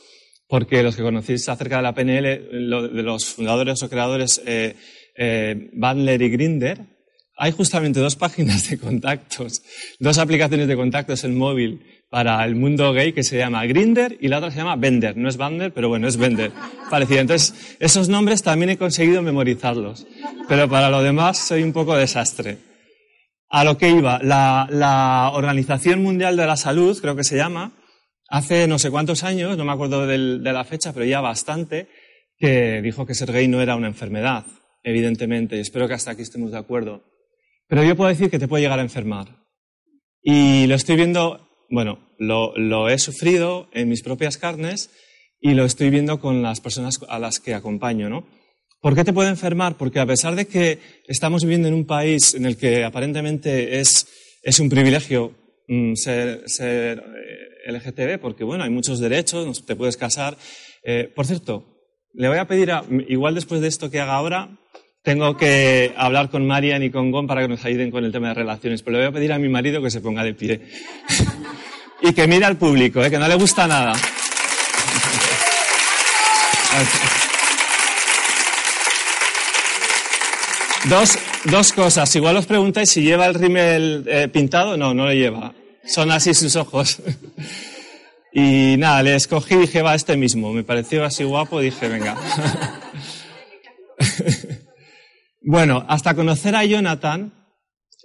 porque 0.47 0.83
los 0.83 0.95
que 0.95 1.01
conocéis 1.01 1.49
acerca 1.49 1.77
de 1.77 1.83
la 1.83 1.95
PNL, 1.95 2.23
de 2.23 3.03
los 3.03 3.25
fundadores 3.25 3.81
o 3.81 3.89
creadores, 3.89 4.39
eh, 4.45 4.75
eh, 5.17 5.71
Bandler 5.73 6.21
y 6.21 6.29
Grinder, 6.29 6.79
hay 7.37 7.51
justamente 7.51 7.99
dos 7.99 8.15
páginas 8.15 8.69
de 8.69 8.77
contactos, 8.77 9.63
dos 9.99 10.19
aplicaciones 10.19 10.67
de 10.67 10.75
contactos 10.75 11.23
en 11.23 11.35
móvil 11.35 11.81
para 12.11 12.43
el 12.45 12.55
mundo 12.55 12.91
gay 12.91 13.13
que 13.13 13.23
se 13.23 13.37
llama 13.37 13.65
Grinder 13.65 14.17
y 14.19 14.27
la 14.27 14.39
otra 14.39 14.51
se 14.51 14.57
llama 14.57 14.75
Bender. 14.75 15.15
No 15.15 15.29
es 15.29 15.37
Bander, 15.37 15.71
pero 15.71 15.87
bueno, 15.87 16.09
es 16.09 16.17
Bender. 16.17 16.51
Parecido. 16.89 17.21
Entonces, 17.21 17.77
esos 17.79 18.09
nombres 18.09 18.43
también 18.43 18.69
he 18.69 18.77
conseguido 18.77 19.21
memorizarlos. 19.21 20.05
Pero 20.49 20.69
para 20.69 20.89
lo 20.89 21.01
demás 21.01 21.37
soy 21.37 21.63
un 21.63 21.71
poco 21.71 21.95
desastre. 21.95 22.57
A 23.47 23.63
lo 23.63 23.77
que 23.77 23.89
iba, 23.89 24.19
la, 24.21 24.67
la 24.69 25.31
Organización 25.33 26.03
Mundial 26.03 26.35
de 26.35 26.45
la 26.45 26.57
Salud, 26.57 26.99
creo 26.99 27.15
que 27.15 27.23
se 27.23 27.37
llama, 27.37 27.71
hace 28.27 28.67
no 28.67 28.77
sé 28.77 28.91
cuántos 28.91 29.23
años, 29.23 29.57
no 29.57 29.63
me 29.63 29.71
acuerdo 29.71 30.05
de 30.05 30.39
la 30.39 30.63
fecha, 30.65 30.91
pero 30.91 31.05
ya 31.05 31.21
bastante, 31.21 31.87
que 32.37 32.81
dijo 32.81 33.05
que 33.05 33.15
ser 33.15 33.31
gay 33.31 33.47
no 33.47 33.61
era 33.61 33.75
una 33.77 33.87
enfermedad, 33.87 34.45
evidentemente, 34.83 35.55
y 35.55 35.59
espero 35.59 35.87
que 35.87 35.93
hasta 35.93 36.11
aquí 36.11 36.23
estemos 36.23 36.51
de 36.51 36.57
acuerdo. 36.57 37.03
Pero 37.67 37.83
yo 37.83 37.95
puedo 37.95 38.09
decir 38.09 38.29
que 38.29 38.39
te 38.39 38.49
puede 38.49 38.63
llegar 38.63 38.79
a 38.79 38.83
enfermar. 38.83 39.27
Y 40.21 40.67
lo 40.67 40.75
estoy 40.75 40.97
viendo, 40.97 41.50
bueno, 41.71 41.99
lo, 42.19 42.89
he 42.89 42.99
sufrido 42.99 43.69
en 43.73 43.89
mis 43.89 44.03
propias 44.03 44.37
carnes 44.37 44.91
y 45.39 45.53
lo 45.53 45.65
estoy 45.65 45.89
viendo 45.89 46.19
con 46.19 46.43
las 46.43 46.59
personas 46.61 46.99
a 47.07 47.17
las 47.17 47.39
que 47.39 47.55
acompaño, 47.55 48.09
¿no? 48.09 48.27
¿Por 48.81 48.95
qué 48.95 49.03
te 49.03 49.13
puede 49.13 49.29
enfermar? 49.29 49.77
Porque 49.77 49.99
a 49.99 50.05
pesar 50.05 50.35
de 50.35 50.47
que 50.47 50.79
estamos 51.07 51.43
viviendo 51.43 51.67
en 51.67 51.73
un 51.73 51.85
país 51.85 52.35
en 52.35 52.45
el 52.45 52.57
que 52.57 52.83
aparentemente 52.83 53.79
es, 53.79 54.07
es 54.43 54.59
un 54.59 54.69
privilegio 54.69 55.33
mm, 55.67 55.95
ser, 55.95 56.43
ser, 56.47 56.99
eh, 56.99 57.71
LGTB, 57.71 58.19
porque 58.19 58.43
bueno, 58.43 58.63
hay 58.63 58.69
muchos 58.69 58.99
derechos, 58.99 59.65
te 59.65 59.75
puedes 59.75 59.97
casar. 59.97 60.35
Eh, 60.83 61.11
por 61.15 61.25
cierto, 61.25 61.65
le 62.13 62.27
voy 62.27 62.39
a 62.39 62.47
pedir, 62.47 62.71
a, 62.71 62.83
igual 63.07 63.35
después 63.35 63.61
de 63.61 63.67
esto 63.67 63.89
que 63.89 63.99
haga 63.99 64.15
ahora, 64.15 64.59
tengo 65.03 65.37
que 65.37 65.93
hablar 65.95 66.29
con 66.29 66.45
Marian 66.45 66.83
y 66.83 66.91
con 66.91 67.11
Gon 67.11 67.27
para 67.27 67.41
que 67.41 67.47
nos 67.47 67.63
ayuden 67.65 67.91
con 67.91 68.03
el 68.03 68.11
tema 68.11 68.29
de 68.29 68.33
relaciones, 68.33 68.81
pero 68.83 68.97
le 68.97 69.03
voy 69.03 69.09
a 69.09 69.13
pedir 69.13 69.31
a 69.31 69.39
mi 69.39 69.49
marido 69.49 69.81
que 69.81 69.89
se 69.89 70.01
ponga 70.01 70.23
de 70.23 70.33
pie. 70.33 70.61
y 72.11 72.13
que 72.13 72.27
mire 72.27 72.45
al 72.45 72.57
público, 72.57 73.01
¿eh? 73.01 73.09
que 73.09 73.17
no 73.17 73.25
le 73.25 73.35
gusta 73.35 73.67
nada. 73.67 73.93
Dos, 80.89 81.17
dos 81.45 81.71
cosas. 81.71 82.13
Igual 82.17 82.35
os 82.35 82.45
preguntáis 82.45 82.89
si 82.89 83.01
lleva 83.01 83.27
el 83.27 83.35
rímel 83.35 84.03
eh, 84.07 84.27
pintado. 84.27 84.75
No, 84.75 84.93
no 84.93 85.05
lo 85.05 85.13
lleva. 85.13 85.53
Son 85.85 86.11
así 86.11 86.33
sus 86.33 86.57
ojos. 86.57 87.01
y 88.33 88.75
nada, 88.77 89.03
le 89.03 89.15
escogí 89.15 89.55
y 89.55 89.59
dije, 89.59 89.81
va, 89.81 89.95
este 89.95 90.17
mismo. 90.17 90.51
Me 90.51 90.63
pareció 90.63 91.05
así 91.05 91.23
guapo, 91.23 91.61
dije, 91.61 91.87
venga. 91.87 92.17
Bueno, 95.43 95.83
hasta 95.87 96.13
conocer 96.13 96.55
a 96.55 96.63
Jonathan, 96.63 97.33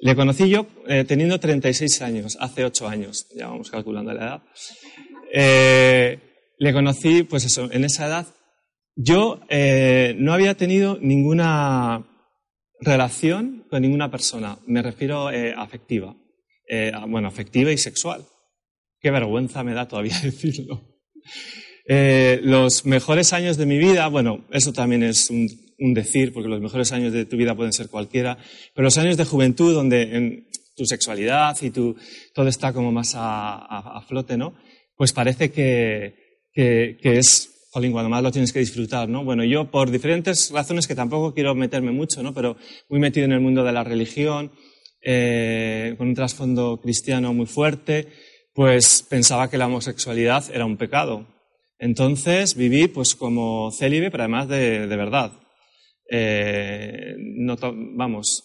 le 0.01 0.15
conocí 0.15 0.49
yo 0.49 0.67
eh, 0.89 1.05
teniendo 1.05 1.41
36 1.41 2.03
años, 2.03 2.37
hace 2.41 2.65
8 2.65 2.89
años, 2.89 3.27
ya 3.35 3.49
vamos 3.49 3.71
calculando 3.71 4.13
la 4.13 4.23
edad. 4.23 4.43
Eh, 5.33 6.19
le 6.59 6.73
conocí, 6.73 7.23
pues 7.23 7.45
eso, 7.45 7.71
en 7.73 7.85
esa 7.85 8.07
edad. 8.07 8.27
Yo 8.95 9.41
eh, 9.49 10.15
no 10.19 10.33
había 10.33 10.57
tenido 10.57 10.99
ninguna 11.01 12.07
relación 12.81 13.67
con 13.71 13.83
ninguna 13.83 14.11
persona, 14.11 14.59
me 14.67 14.83
refiero 14.83 15.29
afectiva. 15.29 16.15
bueno, 17.09 17.29
afectiva 17.29 17.73
y 17.73 17.79
sexual. 17.79 18.25
Qué 19.01 19.11
vergüenza 19.11 19.65
me 19.65 19.75
da 19.75 19.89
todavía 19.89 20.19
decirlo. 20.23 20.83
los 21.87 22.85
mejores 22.85 23.33
años 23.33 23.57
de 23.57 23.67
mi 23.67 23.79
vida, 23.79 24.09
bueno, 24.09 24.47
eso 24.51 24.73
también 24.73 25.03
es 25.03 25.31
un 25.31 25.66
un 25.79 25.95
decir, 25.95 26.33
porque 26.33 26.49
los 26.49 26.61
mejores 26.61 26.93
años 26.93 27.13
de 27.13 27.25
tu 27.27 27.37
vida 27.37 27.55
pueden 27.55 27.73
ser 27.73 27.89
cualquiera, 27.89 28.39
pero 28.75 28.85
los 28.85 28.99
años 28.99 29.17
de 29.17 29.25
juventud 29.25 29.75
donde 29.75 30.03
en 30.03 30.49
tu 30.77 30.85
sexualidad 30.85 31.57
y 31.63 31.71
tu, 31.71 31.97
todo 32.35 32.49
está 32.49 32.73
como 32.73 32.93
más 32.93 33.15
a, 33.17 34.03
flote, 34.07 34.37
¿no? 34.37 34.55
Pues 34.95 35.13
parece 35.13 35.51
que, 35.51 36.15
que, 36.53 36.99
es 37.03 37.69
jolín, 37.71 37.93
cuando 37.93 38.11
más 38.11 38.23
lo 38.23 38.31
tienes 38.31 38.53
que 38.53 38.59
disfrutar, 38.59 39.09
¿no? 39.09 39.25
Bueno, 39.25 39.43
yo 39.45 39.71
por 39.71 39.91
diferentes 39.91 40.51
razones 40.51 40.87
que 40.87 40.95
tampoco 40.95 41.35
quiero 41.35 41.55
meterme 41.55 41.93
mucho, 41.93 42.23
¿no? 42.23 42.35
Pero 42.35 42.57
muy 42.89 43.01
metido 43.01 43.25
en 43.25 43.33
el 43.33 43.41
mundo 43.41 43.65
de 43.65 43.73
la 43.73 43.85
religión, 43.85 44.53
eh, 45.03 45.95
con 45.99 46.09
un 46.09 46.15
trasfondo 46.15 46.81
cristiano 46.81 47.33
muy 47.33 47.47
fuerte, 47.47 48.09
pues 48.55 49.03
pensaba 49.09 49.51
que 49.51 49.59
la 49.59 49.67
homosexualidad 49.67 50.45
era 50.53 50.67
un 50.67 50.77
pecado. 50.77 51.27
Entonces 51.79 52.55
viví 52.55 52.89
pues 52.89 53.15
como 53.15 53.71
célibe, 53.71 54.11
pero 54.11 54.25
además 54.25 54.49
de, 54.49 54.87
de 54.87 54.97
verdad. 54.97 55.33
Eh, 56.11 57.15
no 57.19 57.57
vamos, 57.61 58.45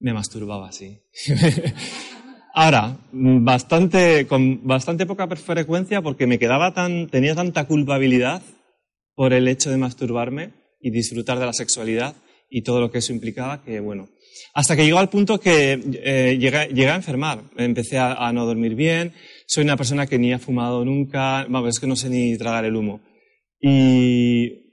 me 0.00 0.12
masturbaba 0.12 0.68
así. 0.68 0.98
Ahora, 2.54 2.96
bastante, 3.12 4.26
con 4.26 4.66
bastante 4.66 5.04
poca 5.04 5.26
frecuencia 5.28 6.00
porque 6.00 6.26
me 6.26 6.38
quedaba 6.38 6.72
tan, 6.72 7.06
tenía 7.08 7.34
tanta 7.34 7.66
culpabilidad 7.66 8.42
por 9.14 9.34
el 9.34 9.46
hecho 9.48 9.70
de 9.70 9.76
masturbarme 9.76 10.52
y 10.80 10.90
disfrutar 10.90 11.38
de 11.38 11.46
la 11.46 11.52
sexualidad 11.52 12.16
y 12.48 12.62
todo 12.62 12.80
lo 12.80 12.90
que 12.90 12.98
eso 12.98 13.12
implicaba 13.12 13.62
que, 13.62 13.80
bueno, 13.80 14.08
hasta 14.54 14.74
que 14.74 14.84
llegó 14.84 14.98
al 14.98 15.10
punto 15.10 15.38
que 15.38 15.72
eh, 16.02 16.38
llegué, 16.38 16.88
a 16.88 16.94
enfermar. 16.94 17.42
Empecé 17.56 17.98
a, 17.98 18.32
no 18.32 18.46
dormir 18.46 18.74
bien. 18.74 19.12
Soy 19.46 19.64
una 19.64 19.76
persona 19.76 20.06
que 20.06 20.18
ni 20.18 20.32
ha 20.32 20.38
fumado 20.38 20.84
nunca. 20.84 21.44
Vamos, 21.48 21.70
es 21.70 21.80
que 21.80 21.86
no 21.86 21.96
sé 21.96 22.08
ni 22.08 22.36
tragar 22.38 22.64
el 22.64 22.76
humo. 22.76 23.00
Y, 23.60 24.65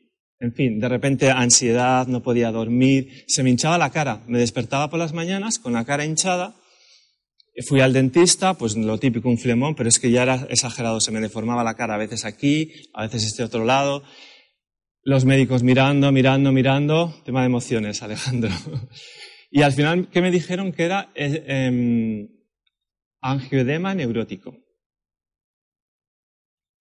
en 0.44 0.54
fin, 0.54 0.80
de 0.80 0.90
repente 0.90 1.32
ansiedad, 1.32 2.06
no 2.08 2.22
podía 2.22 2.52
dormir. 2.52 3.24
Se 3.28 3.44
me 3.44 3.50
hinchaba 3.50 3.78
la 3.78 3.92
cara. 3.92 4.24
Me 4.28 4.40
despertaba 4.40 4.90
por 4.90 5.00
las 5.00 5.14
mañanas 5.14 5.58
con 5.58 5.74
la 5.74 5.86
cara 5.86 6.06
hinchada 6.06 6.56
Fui 7.62 7.82
al 7.82 7.94
dentista, 7.94 8.56
pues 8.56 8.76
lo 8.76 8.98
típico, 8.98 9.30
un 9.30 9.38
flemón, 9.38 9.76
pero 9.76 9.88
es 9.88 10.00
que 10.00 10.10
ya 10.10 10.24
era 10.24 10.48
exagerado, 10.50 11.00
se 11.00 11.12
me 11.12 11.22
deformaba 11.22 11.64
la 11.64 11.76
cara 11.76 11.94
a 11.94 12.00
veces 12.00 12.26
aquí, 12.26 12.72
a 12.96 13.04
veces 13.04 13.26
este 13.26 13.44
otro 13.44 13.64
lado. 13.64 14.04
Los 15.04 15.26
médicos 15.26 15.62
mirando, 15.62 16.12
mirando, 16.12 16.52
mirando, 16.52 17.14
tema 17.26 17.42
de 17.42 17.48
emociones, 17.48 18.02
Alejandro. 18.02 18.52
Y 19.56 19.62
al 19.62 19.72
final, 19.72 20.10
¿qué 20.10 20.20
me 20.20 20.32
dijeron? 20.32 20.72
Que 20.72 20.82
era 20.82 21.12
eh, 21.14 21.44
em, 21.46 22.28
angiodema 23.22 23.94
neurótico. 23.94 24.58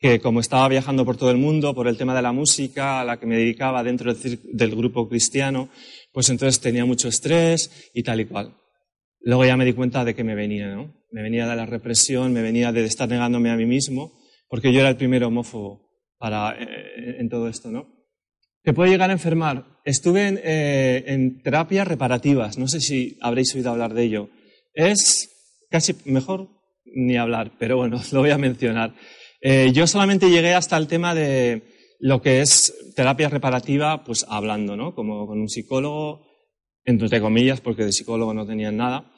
Que 0.03 0.21
como 0.21 0.41
estaba 0.41 0.69
viajando 0.69 1.05
por 1.05 1.17
todo 1.17 1.31
el 1.31 1.39
mundo, 1.39 1.75
por 1.75 1.87
el 1.87 1.97
tema 1.97 2.15
de 2.15 2.23
la 2.23 2.33
música, 2.33 3.01
a 3.01 3.05
la 3.05 3.19
que 3.21 3.27
me 3.27 3.37
dedicaba 3.37 3.85
dentro 3.85 4.13
del 4.13 4.77
grupo 4.77 5.09
cristiano, 5.09 5.69
pues 6.13 6.29
entonces 6.29 6.61
tenía 6.61 6.85
mucho 6.85 7.09
estrés 7.09 7.91
y 7.95 8.03
tal 8.03 8.21
y 8.21 8.27
cual. 8.27 8.57
Luego 9.21 9.45
ya 9.45 9.57
me 9.57 9.65
di 9.65 9.73
cuenta 9.73 10.05
de 10.05 10.17
que 10.17 10.25
me 10.25 10.35
venía, 10.35 10.75
¿no? 10.75 10.93
Me 11.13 11.23
venía 11.23 11.47
de 11.47 11.55
la 11.55 11.67
represión, 11.67 12.33
me 12.33 12.43
venía 12.43 12.73
de 12.73 12.85
estar 12.85 13.09
negándome 13.09 13.51
a 13.51 13.57
mí 13.57 13.65
mismo, 13.65 14.13
porque 14.49 14.73
yo 14.73 14.81
era 14.81 14.89
el 14.89 14.97
primer 14.97 15.23
homófobo 15.23 15.89
para, 16.19 16.57
eh, 16.61 17.19
en 17.21 17.29
todo 17.29 17.49
esto, 17.49 17.71
¿no? 17.71 17.87
Que 18.65 18.73
puede 18.73 18.91
llegar 18.91 19.11
a 19.11 19.15
enfermar. 19.15 19.67
Estuve 19.85 20.27
en, 20.27 20.41
eh, 20.43 21.05
en 21.07 21.41
terapias 21.43 21.87
reparativas, 21.87 22.59
no 22.59 22.67
sé 22.67 22.81
si 22.81 23.19
habréis 23.21 23.55
oído 23.55 23.71
hablar 23.71 23.95
de 23.95 24.03
ello. 24.03 24.31
Es 24.75 25.29
casi 25.71 25.95
mejor 26.05 26.49
ni 26.85 27.17
hablar, 27.17 27.53
pero 27.59 27.77
bueno, 27.77 28.01
lo 28.13 28.21
voy 28.21 28.31
a 28.31 28.39
mencionar. 28.39 28.95
Eh, 29.43 29.73
yo 29.73 29.87
solamente 29.87 30.31
llegué 30.31 30.55
hasta 30.55 30.77
el 30.77 30.87
tema 30.87 31.15
de 31.15 31.63
lo 31.99 32.23
que 32.23 32.41
es 32.41 32.93
terapia 32.97 33.29
reparativa, 33.29 34.05
pues 34.05 34.25
hablando, 34.29 34.77
¿no? 34.77 34.95
Como 34.95 35.27
con 35.27 35.41
un 35.41 35.49
psicólogo, 35.49 36.27
entre 36.85 37.21
comillas, 37.21 37.61
porque 37.61 37.85
de 37.85 37.93
psicólogo 37.93 38.33
no 38.33 38.47
tenían 38.47 38.77
nada. 38.77 39.13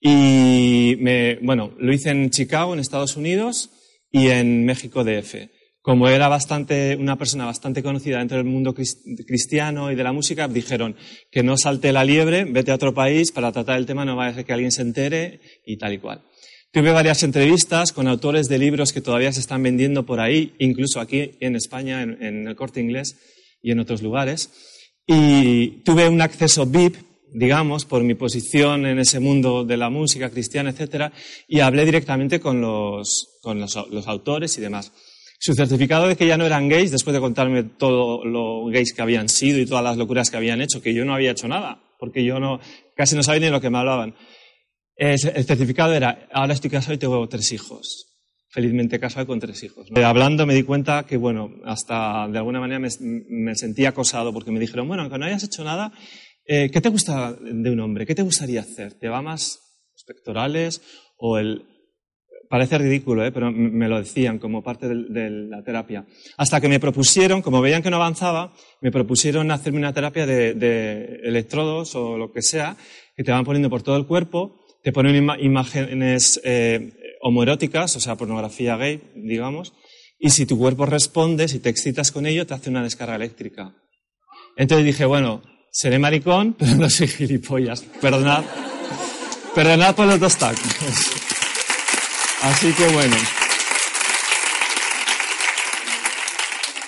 Y 0.00 0.96
me, 0.98 1.36
bueno, 1.36 1.72
lo 1.78 1.92
hice 1.92 2.10
en 2.10 2.30
Chicago, 2.30 2.74
en 2.74 2.80
Estados 2.80 3.16
Unidos, 3.16 3.70
y 4.14 4.28
en 4.28 4.64
México 4.64 5.02
DF. 5.02 5.50
Como 5.80 6.08
era 6.08 6.28
bastante, 6.28 6.96
una 6.96 7.18
persona 7.18 7.46
bastante 7.46 7.82
conocida 7.82 8.18
dentro 8.18 8.36
del 8.36 8.46
mundo 8.46 8.74
cristiano 8.74 9.90
y 9.90 9.96
de 9.96 10.04
la 10.04 10.12
música, 10.12 10.46
dijeron 10.46 10.96
que 11.32 11.42
no 11.42 11.58
salte 11.58 11.92
la 11.92 12.04
liebre, 12.04 12.44
vete 12.44 12.70
a 12.70 12.76
otro 12.76 12.94
país 12.94 13.32
para 13.32 13.50
tratar 13.50 13.76
el 13.76 13.86
tema, 13.86 14.04
no 14.04 14.14
vaya 14.14 14.30
a 14.30 14.34
ser 14.34 14.44
que 14.44 14.52
alguien 14.52 14.70
se 14.70 14.82
entere 14.82 15.40
y 15.66 15.76
tal 15.78 15.94
y 15.94 15.98
cual. 15.98 16.22
Tuve 16.74 16.90
varias 16.90 17.22
entrevistas 17.22 17.92
con 17.92 18.08
autores 18.08 18.48
de 18.48 18.58
libros 18.58 18.92
que 18.92 19.00
todavía 19.00 19.32
se 19.32 19.38
están 19.38 19.62
vendiendo 19.62 20.04
por 20.04 20.18
ahí, 20.18 20.54
incluso 20.58 20.98
aquí 20.98 21.30
en 21.38 21.54
España, 21.54 22.02
en, 22.02 22.20
en 22.20 22.48
el 22.48 22.56
corte 22.56 22.80
inglés 22.80 23.16
y 23.62 23.70
en 23.70 23.78
otros 23.78 24.02
lugares. 24.02 24.50
Y 25.06 25.84
tuve 25.84 26.08
un 26.08 26.20
acceso 26.20 26.66
VIP 26.66 26.96
digamos, 27.34 27.84
por 27.84 28.02
mi 28.04 28.14
posición 28.14 28.86
en 28.86 29.00
ese 29.00 29.18
mundo 29.18 29.64
de 29.64 29.76
la 29.76 29.90
música 29.90 30.30
cristiana, 30.30 30.70
etcétera, 30.70 31.12
y 31.48 31.60
hablé 31.60 31.84
directamente 31.84 32.38
con 32.38 32.60
los, 32.60 33.38
con 33.42 33.60
los, 33.60 33.76
autores 34.06 34.56
y 34.56 34.60
demás. 34.60 34.92
Su 35.40 35.52
certificado 35.54 36.06
de 36.06 36.16
que 36.16 36.28
ya 36.28 36.36
no 36.36 36.46
eran 36.46 36.68
gays, 36.68 36.92
después 36.92 37.12
de 37.12 37.20
contarme 37.20 37.64
todo 37.64 38.24
lo 38.24 38.66
gays 38.66 38.92
que 38.94 39.02
habían 39.02 39.28
sido 39.28 39.58
y 39.58 39.66
todas 39.66 39.82
las 39.82 39.96
locuras 39.96 40.30
que 40.30 40.36
habían 40.36 40.60
hecho, 40.60 40.80
que 40.80 40.94
yo 40.94 41.04
no 41.04 41.12
había 41.12 41.32
hecho 41.32 41.48
nada, 41.48 41.82
porque 41.98 42.24
yo 42.24 42.38
no, 42.38 42.60
casi 42.96 43.16
no 43.16 43.24
sabía 43.24 43.48
ni 43.48 43.50
lo 43.50 43.60
que 43.60 43.70
me 43.70 43.78
hablaban. 43.78 44.14
El 44.96 45.18
certificado 45.18 45.92
era, 45.92 46.28
ahora 46.32 46.54
estoy 46.54 46.70
casado 46.70 46.94
y 46.94 46.98
tengo 46.98 47.28
tres 47.28 47.52
hijos. 47.52 48.10
Felizmente 48.48 49.00
casado 49.00 49.26
con 49.26 49.40
tres 49.40 49.62
hijos. 49.64 49.88
Hablando 49.96 50.46
me 50.46 50.54
di 50.54 50.62
cuenta 50.62 51.04
que, 51.04 51.16
bueno, 51.16 51.50
hasta 51.64 52.28
de 52.28 52.38
alguna 52.38 52.60
manera 52.60 52.78
me, 52.78 52.88
me 53.00 53.56
sentí 53.56 53.84
acosado 53.84 54.32
porque 54.32 54.52
me 54.52 54.60
dijeron, 54.60 54.86
bueno, 54.86 55.02
aunque 55.02 55.18
no 55.18 55.26
hayas 55.26 55.42
hecho 55.42 55.64
nada, 55.64 55.92
eh, 56.46 56.70
¿Qué 56.70 56.80
te 56.80 56.90
gusta 56.90 57.32
de 57.32 57.70
un 57.70 57.80
hombre? 57.80 58.04
¿Qué 58.04 58.14
te 58.14 58.22
gustaría 58.22 58.60
hacer? 58.60 58.94
¿Te 58.94 59.08
va 59.08 59.22
más 59.22 59.60
los 59.92 60.04
pectorales 60.04 60.82
o 61.16 61.38
el... 61.38 61.66
Parece 62.50 62.76
ridículo, 62.76 63.24
¿eh? 63.24 63.32
pero 63.32 63.50
me 63.50 63.88
lo 63.88 63.98
decían 63.98 64.38
como 64.38 64.62
parte 64.62 64.86
de, 64.86 65.30
la 65.30 65.64
terapia. 65.64 66.04
Hasta 66.36 66.60
que 66.60 66.68
me 66.68 66.78
propusieron, 66.78 67.42
como 67.42 67.60
veían 67.62 67.82
que 67.82 67.90
no 67.90 67.96
avanzaba, 67.96 68.52
me 68.80 68.92
propusieron 68.92 69.50
hacerme 69.50 69.78
una 69.78 69.94
terapia 69.94 70.24
de, 70.26 71.20
electrodos 71.24 71.96
o 71.96 72.16
lo 72.16 72.30
que 72.30 72.42
sea, 72.42 72.76
que 73.16 73.24
te 73.24 73.32
van 73.32 73.44
poniendo 73.44 73.70
por 73.70 73.82
todo 73.82 73.96
el 73.96 74.06
cuerpo, 74.06 74.60
te 74.84 74.92
ponen 74.92 75.28
imágenes 75.40 76.40
eh, 76.44 77.16
homoeróticas, 77.20 77.96
o 77.96 78.00
sea, 78.00 78.14
pornografía 78.14 78.76
gay, 78.76 79.02
digamos, 79.16 79.72
y 80.20 80.30
si 80.30 80.46
tu 80.46 80.56
cuerpo 80.56 80.86
responde, 80.86 81.48
si 81.48 81.58
te 81.58 81.70
excitas 81.70 82.12
con 82.12 82.26
ello, 82.26 82.46
te 82.46 82.54
hace 82.54 82.70
una 82.70 82.84
descarga 82.84 83.16
eléctrica. 83.16 83.74
Entonces 84.56 84.86
dije, 84.86 85.04
bueno, 85.04 85.42
Seré 85.74 85.98
maricón, 85.98 86.52
pero 86.58 86.76
no 86.76 86.88
soy 86.88 87.08
gilipollas. 87.08 87.82
Perdonad. 88.00 88.44
Perdonad 89.56 89.96
por 89.96 90.06
los 90.06 90.20
dos 90.20 90.36
tacos. 90.36 90.62
Así 92.42 92.72
que 92.74 92.86
bueno. 92.90 93.16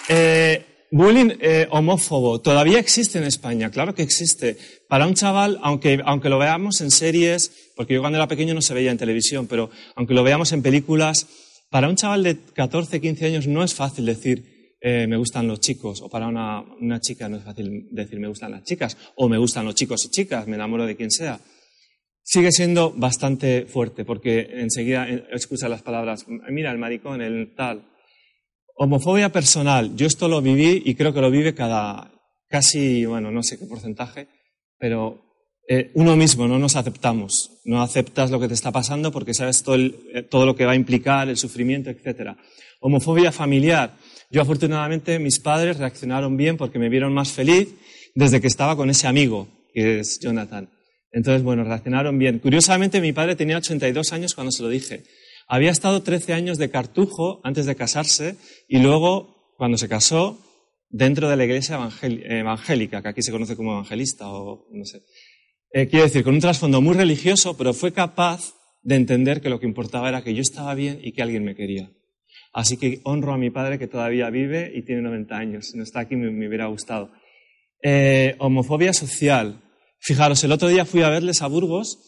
Eh, 0.09 0.66
bullying 0.91 1.33
eh, 1.41 1.67
homófobo 1.71 2.41
todavía 2.41 2.79
existe 2.79 3.19
en 3.19 3.25
España, 3.25 3.71
claro 3.71 3.95
que 3.95 4.03
existe. 4.03 4.57
Para 4.89 5.07
un 5.07 5.15
chaval, 5.15 5.59
aunque, 5.63 6.01
aunque 6.05 6.29
lo 6.29 6.39
veamos 6.39 6.81
en 6.81 6.91
series, 6.91 7.73
porque 7.77 7.95
yo 7.95 8.01
cuando 8.01 8.19
era 8.19 8.29
pequeño 8.29 8.55
no 8.55 8.63
se 8.63 8.75
veía 8.75 8.91
en 8.91 8.99
televisión, 8.99 9.47
pero 9.47 9.71
aunque 9.95 10.15
lo 10.15 10.23
veamos 10.23 10.53
en 10.53 10.63
películas, 10.63 11.27
para 11.71 11.89
un 11.89 11.97
chaval 11.97 12.23
de 12.23 12.39
14, 12.39 13.01
15 13.01 13.27
años 13.27 13.47
no 13.47 13.65
es 13.65 13.75
fácil 13.75 14.07
decir, 14.07 14.77
eh, 14.81 15.07
me 15.09 15.17
gustan 15.17 15.49
los 15.49 15.61
chicos, 15.61 16.01
o 16.03 16.09
para 16.09 16.29
una, 16.29 16.63
una, 16.81 17.01
chica 17.01 17.29
no 17.29 17.39
es 17.39 17.43
fácil 17.43 17.89
decir 17.91 18.21
me 18.21 18.29
gustan 18.29 18.53
las 18.53 18.63
chicas, 18.63 18.97
o 19.17 19.29
me 19.29 19.39
gustan 19.39 19.65
los 19.65 19.75
chicos 19.75 20.05
y 20.05 20.11
chicas, 20.11 20.47
me 20.47 20.55
enamoro 20.55 20.87
de 20.87 20.97
quien 20.97 21.11
sea. 21.11 21.41
Sigue 22.23 22.53
siendo 22.53 22.93
bastante 22.93 23.67
fuerte, 23.67 24.05
porque 24.05 24.49
enseguida 24.53 25.09
eh, 25.09 25.25
escucha 25.33 25.69
las 25.69 25.83
palabras, 25.83 26.27
mira, 26.51 26.71
el 26.71 26.79
maricón, 26.79 27.21
el 27.23 27.55
tal. 27.55 27.96
Homofobia 28.79 29.31
personal, 29.31 29.97
yo 29.97 30.07
esto 30.07 30.29
lo 30.29 30.43
viví 30.43 30.83
y 30.85 30.95
creo 30.95 31.15
que 31.15 31.23
lo 31.23 31.31
vive 31.31 31.55
cada, 31.55 32.13
casi, 32.49 33.07
bueno, 33.07 33.31
no 33.31 33.43
sé 33.43 33.59
qué 33.59 33.65
porcentaje, 33.65 34.29
pero 34.79 35.23
eh, 35.67 35.91
uno 35.95 36.15
mismo 36.15 36.47
no 36.47 36.59
nos 36.59 36.77
aceptamos, 36.77 37.63
no 37.65 37.81
aceptas 37.81 38.31
lo 38.31 38.39
que 38.39 38.49
te 38.49 38.55
está 38.55 38.73
pasando 38.73 39.11
porque 39.11 39.33
sabes 39.33 39.63
todo, 39.63 39.79
todo 40.31 40.45
lo 40.45 40.55
que 40.55 40.67
va 40.67 40.73
a 40.73 40.77
implicar, 40.77 41.29
el 41.31 41.39
sufrimiento, 41.39 41.89
etc. 41.89 42.37
Homofobia 42.81 43.33
familiar, 43.33 43.97
yo 44.31 44.43
afortunadamente 44.43 45.19
mis 45.19 45.41
padres 45.41 45.79
reaccionaron 45.79 46.37
bien 46.37 46.59
porque 46.59 46.79
me 46.79 46.91
vieron 46.91 47.15
más 47.15 47.33
feliz 47.33 47.69
desde 48.15 48.43
que 48.43 48.47
estaba 48.47 48.77
con 48.77 48.91
ese 48.91 49.07
amigo, 49.07 49.49
que 49.73 50.01
es 50.01 50.21
Jonathan. 50.21 50.69
Entonces, 51.13 51.43
bueno, 51.43 51.65
reaccionaron 51.65 52.19
bien. 52.19 52.41
Curiosamente, 52.41 53.01
mi 53.01 53.15
padre 53.15 53.37
tenía 53.37 53.57
82 53.57 54.13
años 54.13 54.35
cuando 54.35 54.53
se 54.53 54.63
lo 54.63 54.69
dije. 54.69 55.05
Había 55.47 55.71
estado 55.71 56.03
13 56.03 56.33
años 56.33 56.59
de 56.59 56.71
cartujo 56.71 57.41
antes 57.45 57.67
de 57.67 57.77
casarse 57.77 58.37
y 58.69 58.79
luego, 58.79 59.55
cuando 59.57 59.79
se 59.79 59.89
casó, 59.89 60.39
dentro 60.89 61.29
de 61.29 61.37
la 61.37 61.45
iglesia 61.45 61.79
evangélica, 62.03 63.03
que 63.03 63.09
aquí 63.09 63.23
se 63.23 63.33
conoce 63.33 63.57
como 63.57 63.73
evangelista 63.73 64.29
o 64.29 64.67
no 64.73 64.85
sé. 64.85 65.03
Eh, 65.73 65.89
quiero 65.89 66.05
decir, 66.05 66.25
con 66.25 66.35
un 66.35 66.41
trasfondo 66.41 66.81
muy 66.81 66.95
religioso, 66.95 67.57
pero 67.57 67.75
fue 67.75 67.93
capaz 67.93 68.55
de 68.83 68.97
entender 68.97 69.41
que 69.41 69.51
lo 69.51 69.61
que 69.61 69.67
importaba 69.67 70.09
era 70.09 70.23
que 70.23 70.35
yo 70.35 70.41
estaba 70.41 70.75
bien 70.75 71.01
y 71.03 71.13
que 71.13 71.23
alguien 71.23 71.45
me 71.45 71.55
quería. 71.55 71.91
Así 72.53 72.77
que 72.77 73.01
honro 73.05 73.35
a 73.35 73.39
mi 73.39 73.51
padre 73.51 73.79
que 73.79 73.87
todavía 73.87 74.31
vive 74.31 74.73
y 74.75 74.83
tiene 74.83 75.03
90 75.03 75.37
años. 75.37 75.67
Si 75.67 75.77
no 75.77 75.83
está 75.83 76.01
aquí 76.01 76.17
me, 76.17 76.49
hubiera 76.49 76.67
gustado. 76.67 77.13
Eh, 77.83 78.35
homofobia 78.39 78.93
social. 78.93 79.63
Fijaros, 79.99 80.43
el 80.45 80.53
otro 80.53 80.69
día 80.69 80.87
fui 80.87 81.03
a 81.03 81.11
verles 81.11 81.43
a 81.43 81.47
Burgos 81.47 81.99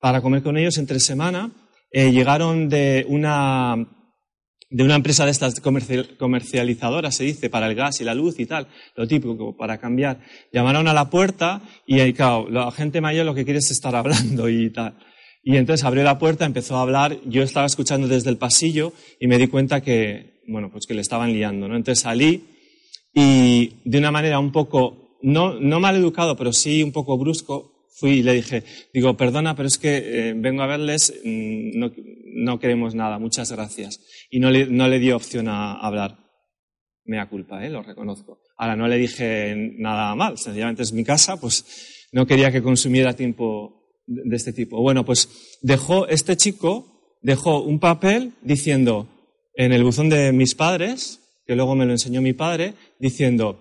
para 0.00 0.20
comer 0.20 0.42
con 0.42 0.58
ellos 0.58 0.76
entre 0.76 1.00
semana. 1.00 1.52
Eh, 1.96 2.10
llegaron 2.10 2.68
de 2.68 3.06
una, 3.08 3.76
de 4.68 4.82
una 4.82 4.96
empresa 4.96 5.24
de 5.24 5.30
estas 5.30 5.60
comercializadoras, 5.60 7.14
se 7.14 7.22
dice, 7.22 7.48
para 7.48 7.68
el 7.68 7.76
gas 7.76 8.00
y 8.00 8.04
la 8.04 8.14
luz 8.14 8.40
y 8.40 8.46
tal, 8.46 8.66
lo 8.96 9.06
típico, 9.06 9.56
para 9.56 9.78
cambiar. 9.78 10.18
Llamaron 10.52 10.88
a 10.88 10.92
la 10.92 11.08
puerta 11.08 11.62
y, 11.86 12.12
claro, 12.12 12.50
la 12.50 12.72
gente 12.72 13.00
mayor 13.00 13.24
lo 13.26 13.32
que 13.32 13.44
quiere 13.44 13.60
es 13.60 13.70
estar 13.70 13.94
hablando 13.96 14.48
y 14.48 14.70
tal. 14.70 14.98
Y 15.44 15.56
entonces 15.56 15.86
abrió 15.86 16.02
la 16.02 16.18
puerta, 16.18 16.44
empezó 16.44 16.76
a 16.78 16.82
hablar, 16.82 17.16
yo 17.26 17.44
estaba 17.44 17.66
escuchando 17.66 18.08
desde 18.08 18.30
el 18.30 18.38
pasillo 18.38 18.92
y 19.20 19.28
me 19.28 19.38
di 19.38 19.46
cuenta 19.46 19.80
que, 19.80 20.40
bueno, 20.48 20.72
pues 20.72 20.86
que 20.88 20.94
le 20.94 21.00
estaban 21.00 21.32
liando, 21.32 21.68
¿no? 21.68 21.76
Entonces 21.76 22.02
salí 22.02 22.42
y 23.14 23.74
de 23.84 23.98
una 23.98 24.10
manera 24.10 24.40
un 24.40 24.50
poco, 24.50 25.16
no, 25.22 25.60
no 25.60 25.78
mal 25.78 25.94
educado, 25.94 26.36
pero 26.36 26.52
sí 26.52 26.82
un 26.82 26.90
poco 26.90 27.16
brusco, 27.16 27.73
fui 27.94 28.18
y 28.18 28.22
le 28.22 28.34
dije, 28.34 28.64
digo, 28.92 29.16
perdona, 29.16 29.54
pero 29.54 29.68
es 29.68 29.78
que 29.78 29.96
eh, 29.96 30.34
vengo 30.36 30.62
a 30.62 30.66
verles, 30.66 31.14
mm, 31.24 31.78
no, 31.78 31.92
no, 32.34 32.58
queremos 32.58 32.94
nada, 32.94 33.18
muchas 33.18 33.52
gracias. 33.52 34.00
Y 34.30 34.40
no 34.40 34.50
le, 34.50 34.66
no 34.66 34.88
le 34.88 34.98
dio 34.98 35.16
opción 35.16 35.48
a, 35.48 35.74
hablar. 35.74 36.18
Mea 37.04 37.28
culpa, 37.28 37.64
¿eh? 37.64 37.70
lo 37.70 37.82
reconozco. 37.82 38.40
Ahora, 38.56 38.76
no 38.76 38.88
le 38.88 38.96
dije 38.96 39.54
nada 39.78 40.14
mal, 40.14 40.38
sencillamente 40.38 40.82
es 40.82 40.92
mi 40.92 41.04
casa, 41.04 41.38
pues 41.38 42.08
no 42.12 42.26
quería 42.26 42.50
que 42.50 42.62
consumiera 42.62 43.14
tiempo 43.14 44.02
de 44.06 44.36
este 44.36 44.52
tipo. 44.52 44.80
Bueno, 44.80 45.04
pues 45.04 45.58
dejó, 45.62 46.08
este 46.08 46.36
chico 46.36 47.18
dejó 47.22 47.62
un 47.62 47.78
papel 47.78 48.32
diciendo, 48.42 49.08
en 49.54 49.72
el 49.72 49.84
buzón 49.84 50.08
de 50.08 50.32
mis 50.32 50.54
padres, 50.54 51.20
que 51.46 51.54
luego 51.54 51.74
me 51.74 51.86
lo 51.86 51.92
enseñó 51.92 52.20
mi 52.22 52.32
padre, 52.32 52.74
diciendo, 52.98 53.60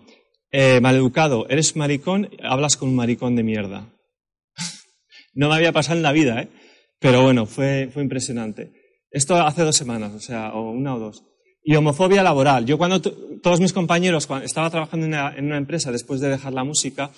eh, 0.52 0.80
maleducado, 0.82 1.48
eres 1.50 1.75
maricón, 1.75 2.30
hablas 2.42 2.78
con 2.78 2.90
un 2.90 2.96
maricón 2.96 3.36
de 3.36 3.44
mierda. 3.44 3.92
No 5.34 5.50
me 5.50 5.56
había 5.56 5.72
pasado 5.72 5.98
en 5.98 6.04
la 6.04 6.12
vida, 6.12 6.42
¿eh? 6.42 6.50
Pero 7.00 7.22
bueno, 7.22 7.46
fue, 7.46 7.90
fue 7.94 8.02
impresionante. 8.02 8.72
Esto 9.12 9.36
hace 9.36 9.62
dos 9.62 9.75
semanas, 9.75 10.13
o 10.13 10.20
sea, 10.20 10.54
o 10.54 10.72
una 10.72 10.96
o 10.96 11.00
dos. 11.00 11.24
Y 11.63 11.75
homofobia 11.75 12.24
laboral. 12.24 12.66
Yo 12.66 12.78
cuando 12.78 13.02
todos 13.02 13.60
mis 13.60 13.72
compañeros, 13.72 14.25
cuando 14.25 14.46
estaba 14.46 14.70
trabajando 14.70 15.06
en 15.06 15.46
una, 15.46 15.58
empresa 15.58 15.92
después 15.92 16.20
de 16.20 16.30
dejar 16.30 16.54
la 16.54 16.63
música, 16.63 17.12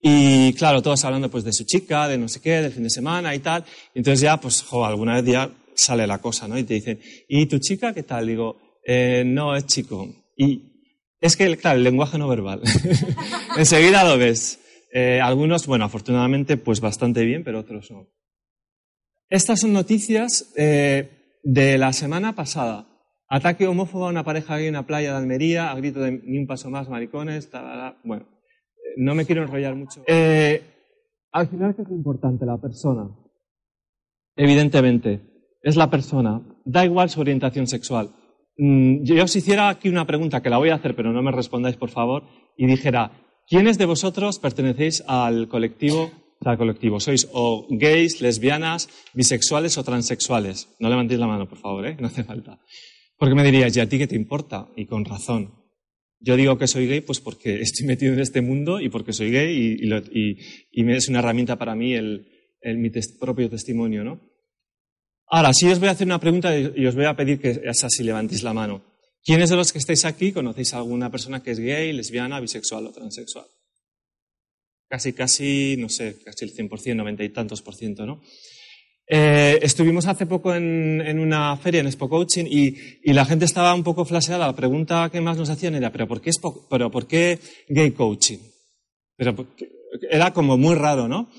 y 0.00 0.52
claro, 0.54 0.82
todos 0.82 1.04
hablando 1.04 1.30
pues 1.30 1.44
de 1.44 1.52
su 1.52 1.64
chica, 1.64 2.08
de 2.08 2.18
no 2.18 2.28
sé 2.28 2.40
qué, 2.40 2.60
del 2.60 2.72
fin 2.72 2.82
de 2.82 2.90
semana 2.90 3.34
y 3.34 3.38
tal. 3.38 3.64
Entonces 3.94 4.20
ya, 4.20 4.36
pues, 4.38 4.62
jo, 4.62 4.84
alguna 4.84 5.20
vez 5.20 5.32
ya 5.32 5.50
sale 5.74 6.06
la 6.06 6.18
cosa, 6.18 6.46
¿no? 6.48 6.58
Y 6.58 6.64
te 6.64 6.74
dicen, 6.74 7.00
¿y 7.28 7.46
tu 7.46 7.58
chica 7.58 7.94
qué 7.94 8.02
tal? 8.02 8.26
Digo, 8.26 8.80
eh, 8.84 9.22
no, 9.24 9.56
es 9.56 9.66
chico. 9.66 10.08
Y 10.36 10.72
es 11.20 11.36
que, 11.36 11.56
claro, 11.56 11.78
el 11.78 11.84
lenguaje 11.84 12.18
no 12.18 12.28
verbal. 12.28 12.60
Enseguida 13.56 14.04
lo 14.04 14.18
ves. 14.18 14.58
Eh, 14.92 15.20
algunos, 15.20 15.66
bueno, 15.66 15.86
afortunadamente, 15.86 16.56
pues 16.56 16.80
bastante 16.80 17.24
bien, 17.24 17.44
pero 17.44 17.60
otros 17.60 17.90
no. 17.90 18.08
Estas 19.28 19.60
son 19.60 19.72
noticias 19.72 20.52
eh, 20.58 21.38
de 21.42 21.78
la 21.78 21.94
semana 21.94 22.34
pasada. 22.34 22.86
Ataque 23.28 23.66
homófobo 23.66 24.06
a 24.06 24.10
una 24.10 24.24
pareja 24.24 24.58
gay 24.58 24.66
en 24.66 24.74
una 24.74 24.86
playa 24.86 25.12
de 25.12 25.16
Almería, 25.16 25.70
a 25.70 25.74
grito 25.76 26.00
de 26.00 26.20
ni 26.22 26.36
un 26.36 26.46
paso 26.46 26.68
más, 26.68 26.90
maricones, 26.90 27.50
bueno, 28.04 28.26
eh, 28.76 28.92
no 28.98 29.14
me 29.14 29.24
quiero 29.24 29.42
enrollar 29.42 29.74
mucho. 29.74 30.02
Eh, 30.06 30.60
al 31.32 31.48
final, 31.48 31.74
¿qué 31.74 31.80
es 31.80 31.88
lo 31.88 31.94
importante? 31.94 32.44
La 32.44 32.60
persona. 32.60 33.08
Evidentemente, 34.36 35.22
es 35.62 35.76
la 35.76 35.88
persona. 35.88 36.42
Da 36.66 36.84
igual 36.84 37.08
su 37.08 37.20
orientación 37.20 37.66
sexual. 37.66 38.10
Mm, 38.58 39.04
yo 39.04 39.24
os 39.24 39.34
hiciera 39.34 39.70
aquí 39.70 39.88
una 39.88 40.06
pregunta 40.06 40.42
que 40.42 40.50
la 40.50 40.58
voy 40.58 40.68
a 40.68 40.74
hacer, 40.74 40.94
pero 40.94 41.10
no 41.10 41.22
me 41.22 41.32
respondáis, 41.32 41.76
por 41.76 41.88
favor, 41.88 42.24
y 42.58 42.66
dijera, 42.66 43.12
¿quiénes 43.48 43.78
de 43.78 43.86
vosotros 43.86 44.38
pertenecéis 44.38 45.02
al 45.06 45.48
colectivo 45.48 46.10
al 46.50 46.58
colectivo. 46.58 47.00
Sois 47.00 47.28
o 47.32 47.66
gays, 47.70 48.20
lesbianas, 48.20 48.88
bisexuales 49.14 49.78
o 49.78 49.84
transexuales. 49.84 50.68
No 50.78 50.88
levantéis 50.88 51.20
la 51.20 51.26
mano, 51.26 51.48
por 51.48 51.58
favor, 51.58 51.86
¿eh? 51.86 51.96
no 52.00 52.08
hace 52.08 52.24
falta. 52.24 52.58
Porque 53.16 53.34
me 53.34 53.44
dirías, 53.44 53.76
¿y 53.76 53.80
a 53.80 53.88
ti 53.88 53.98
qué 53.98 54.06
te 54.06 54.16
importa? 54.16 54.68
Y 54.76 54.86
con 54.86 55.04
razón. 55.04 55.54
Yo 56.20 56.36
digo 56.36 56.56
que 56.58 56.66
soy 56.66 56.86
gay 56.86 57.00
pues 57.00 57.20
porque 57.20 57.60
estoy 57.60 57.86
metido 57.86 58.12
en 58.12 58.20
este 58.20 58.40
mundo 58.40 58.80
y 58.80 58.88
porque 58.88 59.12
soy 59.12 59.30
gay 59.30 59.78
y, 59.80 60.36
y, 60.72 60.92
es 60.92 61.08
una 61.08 61.20
herramienta 61.20 61.56
para 61.56 61.74
mí 61.74 61.94
el, 61.94 62.26
el 62.60 62.78
mi 62.78 62.90
propio 63.20 63.48
testimonio, 63.50 64.04
¿no? 64.04 64.20
Ahora, 65.26 65.52
sí 65.54 65.66
os 65.66 65.78
voy 65.78 65.88
a 65.88 65.92
hacer 65.92 66.06
una 66.06 66.20
pregunta 66.20 66.56
y 66.58 66.84
os 66.84 66.94
voy 66.94 67.06
a 67.06 67.16
pedir 67.16 67.40
que 67.40 67.62
es 67.64 67.84
así 67.84 68.02
levantéis 68.02 68.42
la 68.42 68.52
mano. 68.52 68.84
¿Quiénes 69.24 69.50
de 69.50 69.56
los 69.56 69.72
que 69.72 69.78
estáis 69.78 70.04
aquí 70.04 70.32
conocéis 70.32 70.74
a 70.74 70.78
alguna 70.78 71.10
persona 71.10 71.42
que 71.42 71.52
es 71.52 71.58
gay, 71.58 71.92
lesbiana, 71.92 72.40
bisexual 72.40 72.86
o 72.86 72.92
transexual? 72.92 73.46
casi, 74.92 75.14
casi, 75.14 75.76
no 75.78 75.88
sé, 75.88 76.18
casi 76.22 76.44
el 76.44 76.54
100%, 76.54 76.94
noventa 76.94 77.24
y 77.24 77.30
tantos 77.30 77.62
por 77.62 77.74
ciento, 77.74 78.04
¿no? 78.04 78.20
Eh, 79.08 79.58
estuvimos 79.62 80.06
hace 80.06 80.26
poco 80.26 80.54
en, 80.54 81.00
en, 81.00 81.18
una 81.18 81.56
feria 81.56 81.80
en 81.80 81.86
Expo 81.86 82.10
Coaching 82.10 82.44
y, 82.44 82.76
y, 83.02 83.14
la 83.14 83.24
gente 83.24 83.46
estaba 83.46 83.74
un 83.74 83.84
poco 83.84 84.04
flaseada. 84.04 84.46
La 84.46 84.54
pregunta 84.54 85.08
que 85.10 85.22
más 85.22 85.38
nos 85.38 85.48
hacían 85.48 85.74
era, 85.74 85.90
¿pero 85.90 86.06
por 86.06 86.20
qué, 86.20 86.28
Expo, 86.28 86.66
pero 86.68 86.90
por 86.90 87.06
qué 87.06 87.38
gay 87.68 87.92
coaching? 87.92 88.36
Pero 89.16 89.34
era 90.10 90.34
como 90.34 90.58
muy 90.58 90.74
raro, 90.74 91.08
¿no? 91.08 91.30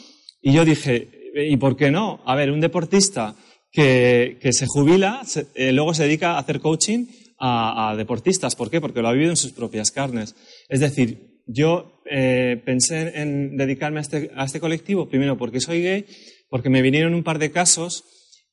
Y 0.42 0.52
yo 0.52 0.66
dije, 0.66 1.10
¿y 1.36 1.56
por 1.58 1.78
qué 1.78 1.92
no? 1.92 2.24
A 2.26 2.36
ver, 2.36 2.50
un 2.50 2.60
deportista 2.60 3.36
que, 3.72 4.40
que 4.42 4.52
se 4.52 4.66
jubila, 4.66 5.22
se, 5.26 5.46
eh, 5.54 5.72
luego 5.72 5.94
se 5.94 6.06
dedica 6.06 6.32
a 6.32 6.40
hacer 6.40 6.60
coaching 6.60 7.06
a, 7.46 7.96
deportistas. 7.98 8.56
¿Por 8.56 8.70
qué? 8.70 8.80
Porque 8.80 9.02
lo 9.02 9.10
ha 9.10 9.14
vivido 9.14 9.32
en 9.32 9.38
sus 9.38 9.52
propias 9.52 9.92
carnes. 9.92 10.36
Es 10.70 10.80
decir, 10.80 11.42
yo 11.46 12.02
eh, 12.10 12.62
pensé 12.64 13.20
en 13.22 13.58
dedicarme 13.58 14.00
a 14.00 14.02
este, 14.02 14.32
a 14.36 14.46
este, 14.46 14.62
colectivo, 14.62 15.10
primero 15.10 15.38
porque 15.38 15.60
soy 15.60 15.82
gay, 15.82 16.06
porque 16.50 16.70
me 16.70 16.82
vinieron 16.82 17.14
un 17.14 17.24
par 17.24 17.40
de 17.40 17.52
casos 17.52 18.06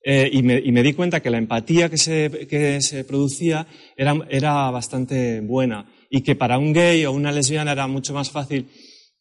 eh, 0.02 0.28
y, 0.32 0.42
me, 0.42 0.58
y, 0.58 0.72
me, 0.72 0.82
di 0.82 0.94
cuenta 0.94 1.20
que 1.20 1.30
la 1.30 1.38
empatía 1.38 1.88
que 1.88 1.98
se, 1.98 2.48
que 2.48 2.80
se 2.80 3.04
producía 3.04 3.66
era, 3.96 4.16
era, 4.28 4.70
bastante 4.70 5.40
buena 5.40 5.92
y 6.08 6.22
que 6.22 6.34
para 6.34 6.58
un 6.58 6.72
gay 6.72 7.04
o 7.04 7.12
una 7.12 7.32
lesbiana 7.32 7.72
era 7.72 7.86
mucho 7.86 8.12
más 8.12 8.30
fácil 8.30 8.66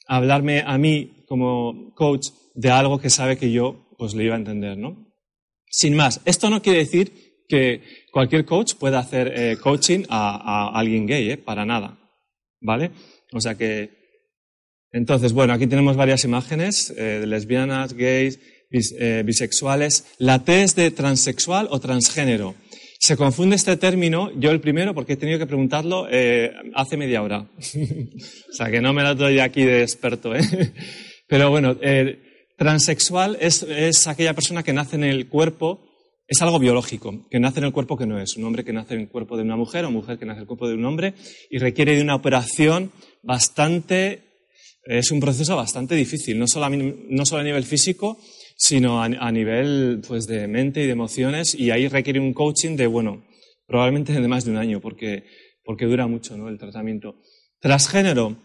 hablarme 0.08 0.64
a 0.66 0.78
mí 0.78 1.26
como 1.28 1.94
coach 1.94 2.30
de 2.56 2.72
algo 2.72 3.00
que 3.00 3.10
sabe 3.10 3.38
que 3.38 3.52
yo 3.52 3.90
pues 3.98 4.16
le 4.16 4.24
iba 4.24 4.36
a 4.36 4.40
entender, 4.40 4.78
¿no? 4.78 5.06
Sin 5.70 5.96
más, 5.96 6.22
esto 6.26 6.50
no 6.50 6.64
quiere 6.64 6.80
decir 6.80 7.29
que 7.50 7.82
cualquier 8.12 8.46
coach 8.46 8.76
pueda 8.76 9.00
hacer 9.00 9.34
eh, 9.36 9.58
coaching 9.58 10.04
a, 10.08 10.70
alguien 10.74 11.08
gay, 11.08 11.32
¿eh? 11.32 11.38
para 11.38 11.66
nada, 11.66 12.00
¿vale? 12.62 12.92
O 13.34 13.42
sea 13.42 13.56
que, 13.56 13.90
entonces, 14.92 15.34
bueno, 15.34 15.54
aquí 15.54 15.68
tenemos 15.68 15.98
varias 15.98 16.24
imágenes 16.24 16.92
eh, 16.92 17.20
de 17.20 17.28
lesbianas, 17.28 17.94
gays, 17.94 18.40
eh, 18.72 19.24
bisexuales. 19.26 20.06
La 20.20 20.44
T 20.46 20.64
es 20.64 20.76
de 20.76 20.92
transexual 20.92 21.68
o 21.72 21.80
transgénero. 21.80 22.56
Se 23.00 23.18
confunde 23.18 23.56
este 23.56 23.78
término, 23.78 24.32
yo 24.40 24.52
el 24.52 24.62
primero, 24.62 24.94
porque 24.94 25.14
he 25.14 25.18
tenido 25.18 25.40
que 25.40 25.48
preguntarlo 25.48 26.06
hace 26.76 26.98
media 26.98 27.24
hora. 27.24 27.40
o 28.50 28.54
sea 28.54 28.70
que 28.70 28.82
no 28.82 28.94
me 28.94 29.04
lo 29.04 29.16
doy 29.16 29.40
aquí 29.40 29.64
de 29.64 29.82
experto, 29.82 30.36
¿eh? 30.36 30.42
Pero 31.28 31.50
bueno, 31.50 31.78
transexual 32.58 33.38
es 33.40 34.08
aquella 34.08 34.34
persona 34.34 34.64
que 34.64 34.74
nace 34.74 34.98
en 34.98 35.06
el 35.06 35.30
cuerpo 35.30 35.89
es 36.30 36.44
algo 36.44 36.60
biológico, 36.60 37.28
que 37.28 37.40
nace 37.40 37.58
en 37.58 37.66
el 37.66 37.74
cuerpo 37.74 37.98
que 37.98 38.06
no 38.06 38.22
es. 38.22 38.38
Un 38.38 38.44
hombre 38.44 38.64
que 38.64 38.72
nace 38.72 38.94
en 38.94 39.02
el 39.02 39.10
cuerpo 39.10 39.36
de 39.36 39.42
una 39.42 39.58
mujer 39.58 39.84
o 39.86 39.92
mujer 39.92 40.20
que 40.20 40.28
nace 40.28 40.38
en 40.38 40.42
el 40.44 40.48
cuerpo 40.48 40.68
de 40.68 40.76
un 40.76 40.86
hombre 40.86 41.16
y 41.50 41.58
requiere 41.58 41.96
de 41.96 42.04
una 42.04 42.14
operación 42.14 42.92
bastante, 43.24 44.22
es 44.84 45.10
un 45.10 45.20
proceso 45.20 45.56
bastante 45.56 45.96
difícil, 45.96 46.38
no 46.38 46.48
solo 46.48 46.66
a, 46.66 46.70
no 46.70 47.26
solo 47.26 47.42
a 47.42 47.44
nivel 47.44 47.64
físico, 47.64 48.20
sino 48.56 49.02
a, 49.02 49.06
a, 49.06 49.32
nivel 49.32 50.02
pues, 50.08 50.28
de 50.28 50.48
mente 50.48 50.84
y 50.84 50.86
de 50.86 50.92
emociones 50.92 51.56
y 51.56 51.72
ahí 51.72 51.88
requiere 51.88 52.20
un 52.20 52.34
coaching 52.34 52.76
de, 52.76 52.86
bueno, 52.86 53.26
probablemente 53.66 54.14
de 54.14 54.28
más 54.28 54.46
de 54.46 54.52
un 54.52 54.58
año 54.58 54.80
porque, 54.80 55.24
porque 55.64 55.86
dura 55.86 56.06
mucho 56.06 56.38
¿no? 56.38 56.48
el 56.48 56.60
tratamiento. 56.60 57.16
Transgénero 57.60 58.38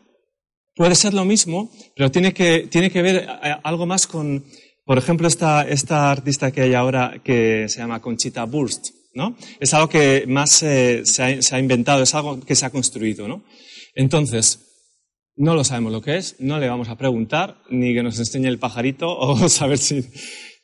puede 0.75 0.95
ser 0.95 1.13
lo 1.13 1.27
mismo, 1.27 1.71
pero 1.95 2.11
tiene 2.11 2.33
que, 2.33 2.67
tiene 2.71 2.91
que 2.91 3.03
ver 3.03 3.17
eh, 3.17 3.57
algo 3.63 3.85
más 3.85 4.07
con 4.07 4.45
por 4.85 4.99
ejemplo, 4.99 5.27
esta, 5.27 5.67
esta 5.69 6.11
artista 6.11 6.51
que 6.51 6.63
hay 6.63 6.75
ahora 6.75 7.21
que 7.25 7.67
se 7.69 7.79
llama 7.79 8.01
Conchita 8.01 8.45
Burst, 8.45 8.89
¿no? 9.15 9.37
Es 9.61 9.73
algo 9.73 9.89
que 9.89 10.25
más 10.27 10.63
eh, 10.63 11.03
se, 11.05 11.23
ha, 11.23 11.43
se, 11.43 11.55
ha, 11.55 11.59
inventado, 11.59 12.03
es 12.03 12.15
algo 12.15 12.41
que 12.41 12.55
se 12.55 12.67
ha 12.67 12.71
construido, 12.71 13.27
¿no? 13.27 13.45
Entonces, 13.95 14.61
no 15.37 15.55
lo 15.55 15.65
sabemos 15.65 15.93
lo 15.93 16.03
que 16.03 16.17
es, 16.17 16.37
no 16.39 16.59
le 16.59 16.69
vamos 16.69 16.89
a 16.89 16.97
preguntar, 16.97 17.63
ni 17.71 17.95
que 17.95 18.03
nos 18.03 18.19
enseñe 18.19 18.47
el 18.47 18.59
pajarito 18.59 19.09
o 19.19 19.49
saber 19.49 19.79
si... 19.79 20.05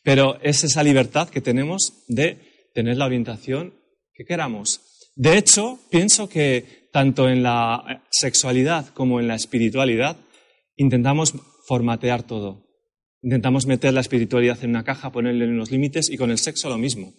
Pero 0.03 0.39
es 0.43 0.65
esa 0.65 0.83
libertad 0.83 1.29
que 1.29 1.41
tenemos 1.41 2.05
de 2.09 2.71
tener 2.75 2.97
la 2.97 3.07
orientación 3.07 3.75
que 4.15 4.25
queramos. 4.25 4.81
De 5.15 5.37
hecho, 5.37 5.79
pienso 5.91 6.29
que 6.29 6.89
tanto 6.93 7.29
en 7.29 7.43
la 7.43 8.05
sexualidad 8.11 8.89
como 8.95 9.21
en 9.21 9.29
la 9.29 9.35
espiritualidad 9.35 10.17
intentamos 10.77 11.35
formatear 11.67 12.23
todo. 12.23 12.70
Intentamos 13.23 13.67
meter 13.67 13.93
la 13.93 14.01
espiritualidad 14.01 14.63
en 14.63 14.71
una 14.71 14.85
caja, 14.85 15.13
ponerle 15.13 15.47
unos 15.47 15.71
límites 15.71 16.09
y 16.09 16.17
con 16.17 16.31
el 16.31 16.39
sexo 16.39 16.69
lo 16.69 16.79
mismo. 16.79 17.13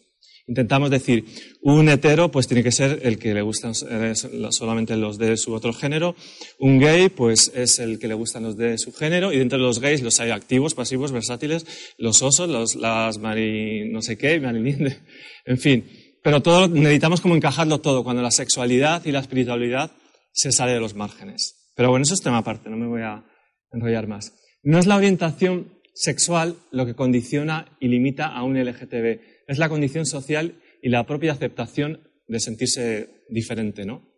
Intentamos 0.47 0.89
decir, 0.89 1.25
un 1.61 1.87
hetero 1.87 2.31
pues 2.31 2.47
tiene 2.47 2.63
que 2.63 2.71
ser 2.71 2.99
el 3.03 3.19
que 3.19 3.33
le 3.33 3.41
gustan 3.41 3.73
eh, 3.89 4.13
solamente 4.49 4.97
los 4.97 5.17
de 5.19 5.37
su 5.37 5.53
otro 5.53 5.71
género, 5.71 6.15
un 6.59 6.79
gay 6.79 7.09
pues 7.09 7.51
es 7.53 7.77
el 7.79 7.99
que 7.99 8.07
le 8.07 8.15
gustan 8.15 8.43
los 8.43 8.57
de 8.57 8.77
su 8.77 8.91
género 8.91 9.31
y 9.31 9.37
dentro 9.37 9.59
de 9.59 9.63
los 9.63 9.79
gays 9.79 10.01
los 10.01 10.19
hay 10.19 10.31
activos, 10.31 10.73
pasivos, 10.73 11.11
versátiles, 11.11 11.93
los 11.97 12.21
osos, 12.23 12.49
los, 12.49 12.75
las 12.75 13.19
mari 13.19 13.89
no 13.91 14.01
sé 14.01 14.17
qué, 14.17 14.35
en 15.45 15.57
fin. 15.59 15.85
pero 16.23 16.41
todo 16.41 16.67
necesitamos 16.67 17.21
como 17.21 17.35
encajarlo 17.35 17.79
todo, 17.79 18.03
cuando 18.03 18.23
la 18.23 18.31
sexualidad 18.31 19.05
y 19.05 19.11
la 19.11 19.19
espiritualidad 19.19 19.91
se 20.33 20.51
sale 20.51 20.73
de 20.73 20.79
los 20.79 20.95
márgenes. 20.95 21.71
Pero 21.75 21.91
bueno, 21.91 22.03
eso 22.03 22.15
es 22.15 22.21
tema 22.21 22.39
aparte, 22.39 22.69
no 22.69 22.77
me 22.77 22.87
voy 22.87 23.01
a 23.01 23.23
enrollar 23.71 24.07
más. 24.07 24.33
No 24.63 24.79
es 24.79 24.87
la 24.87 24.97
orientación 24.97 25.80
sexual 25.93 26.57
lo 26.71 26.85
que 26.85 26.95
condiciona 26.95 27.77
y 27.79 27.87
limita 27.87 28.27
a 28.27 28.43
un 28.43 28.57
LGTB, 28.57 29.19
es 29.47 29.57
la 29.57 29.69
condición 29.69 30.05
social 30.05 30.55
y 30.81 30.89
la 30.89 31.05
propia 31.05 31.33
aceptación 31.33 32.01
de 32.27 32.39
sentirse 32.39 33.25
diferente, 33.29 33.85
¿no? 33.85 34.09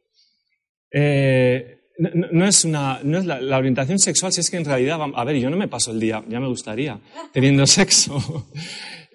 Eh, 0.92 1.80
no, 1.98 2.46
es, 2.48 2.66
una, 2.66 3.02
no 3.04 3.20
es 3.20 3.26
la, 3.26 3.58
orientación 3.58 4.00
sexual, 4.00 4.32
si 4.32 4.42
es 4.42 4.50
que 4.50 4.58
en 4.58 4.66
realidad, 4.66 5.00
a 5.14 5.24
ver, 5.24 5.38
yo 5.38 5.50
no 5.50 5.58
me 5.58 5.68
paso 5.68 5.92
el 5.92 6.00
día, 6.00 6.24
ya 6.28 6.40
me 6.40 6.48
gustaría, 6.48 7.00
teniendo 7.32 7.66
sexo. 7.66 8.50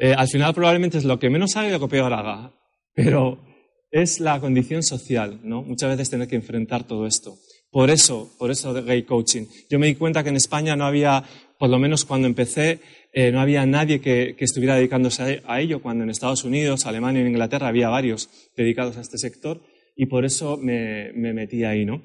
Eh, 0.00 0.14
al 0.16 0.28
final 0.28 0.54
probablemente 0.54 0.96
es 0.96 1.04
lo 1.04 1.18
que 1.18 1.28
menos 1.28 1.56
haga 1.56 1.66
y 1.66 1.72
lo 1.72 1.80
que 1.80 1.88
peor 1.88 2.12
haga, 2.12 2.54
pero 2.94 3.44
es 3.90 4.20
la 4.20 4.38
condición 4.38 4.84
social, 4.84 5.40
¿no? 5.42 5.62
Muchas 5.62 5.90
veces 5.90 6.08
tener 6.08 6.28
que 6.28 6.36
enfrentar 6.36 6.86
todo 6.86 7.04
esto. 7.04 7.36
Por 7.70 7.90
eso, 7.90 8.30
por 8.38 8.52
eso 8.52 8.72
de 8.72 8.82
gay 8.82 9.02
coaching. 9.02 9.46
Yo 9.68 9.80
me 9.80 9.88
di 9.88 9.96
cuenta 9.96 10.22
que 10.22 10.28
en 10.28 10.36
España 10.36 10.76
no 10.76 10.84
había, 10.84 11.24
por 11.58 11.68
lo 11.68 11.78
menos 11.78 12.04
cuando 12.04 12.28
empecé, 12.28 12.80
eh, 13.12 13.32
no 13.32 13.40
había 13.40 13.66
nadie 13.66 14.00
que, 14.00 14.36
estuviera 14.38 14.76
dedicándose 14.76 15.42
a 15.44 15.60
ello, 15.60 15.82
cuando 15.82 16.04
en 16.04 16.10
Estados 16.10 16.44
Unidos, 16.44 16.86
Alemania 16.86 17.22
y 17.22 17.26
Inglaterra 17.26 17.68
había 17.68 17.88
varios 17.88 18.30
dedicados 18.56 18.96
a 18.96 19.00
este 19.00 19.18
sector, 19.18 19.60
y 19.96 20.06
por 20.06 20.24
eso 20.24 20.56
me, 20.56 21.12
metí 21.12 21.64
ahí, 21.64 21.84
¿no? 21.84 22.02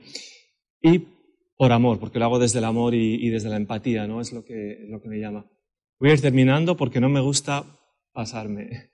Y 0.82 1.06
por 1.56 1.72
amor, 1.72 2.00
porque 2.00 2.18
lo 2.18 2.26
hago 2.26 2.40
desde 2.40 2.60
el 2.60 2.66
amor 2.66 2.96
y, 2.96 3.30
desde 3.30 3.50
la 3.50 3.58
empatía, 3.58 4.08
¿no? 4.08 4.20
Es 4.20 4.34
lo 4.34 4.44
que, 4.44 4.80
lo 4.88 5.00
que 5.00 5.08
me 5.08 5.20
llama. 5.20 5.46
Voy 6.00 6.10
a 6.10 6.14
ir 6.14 6.22
terminando 6.22 6.76
porque 6.76 7.00
no 7.00 7.10
me 7.10 7.22
gusta 7.22 7.64
pasarme. 8.12 8.90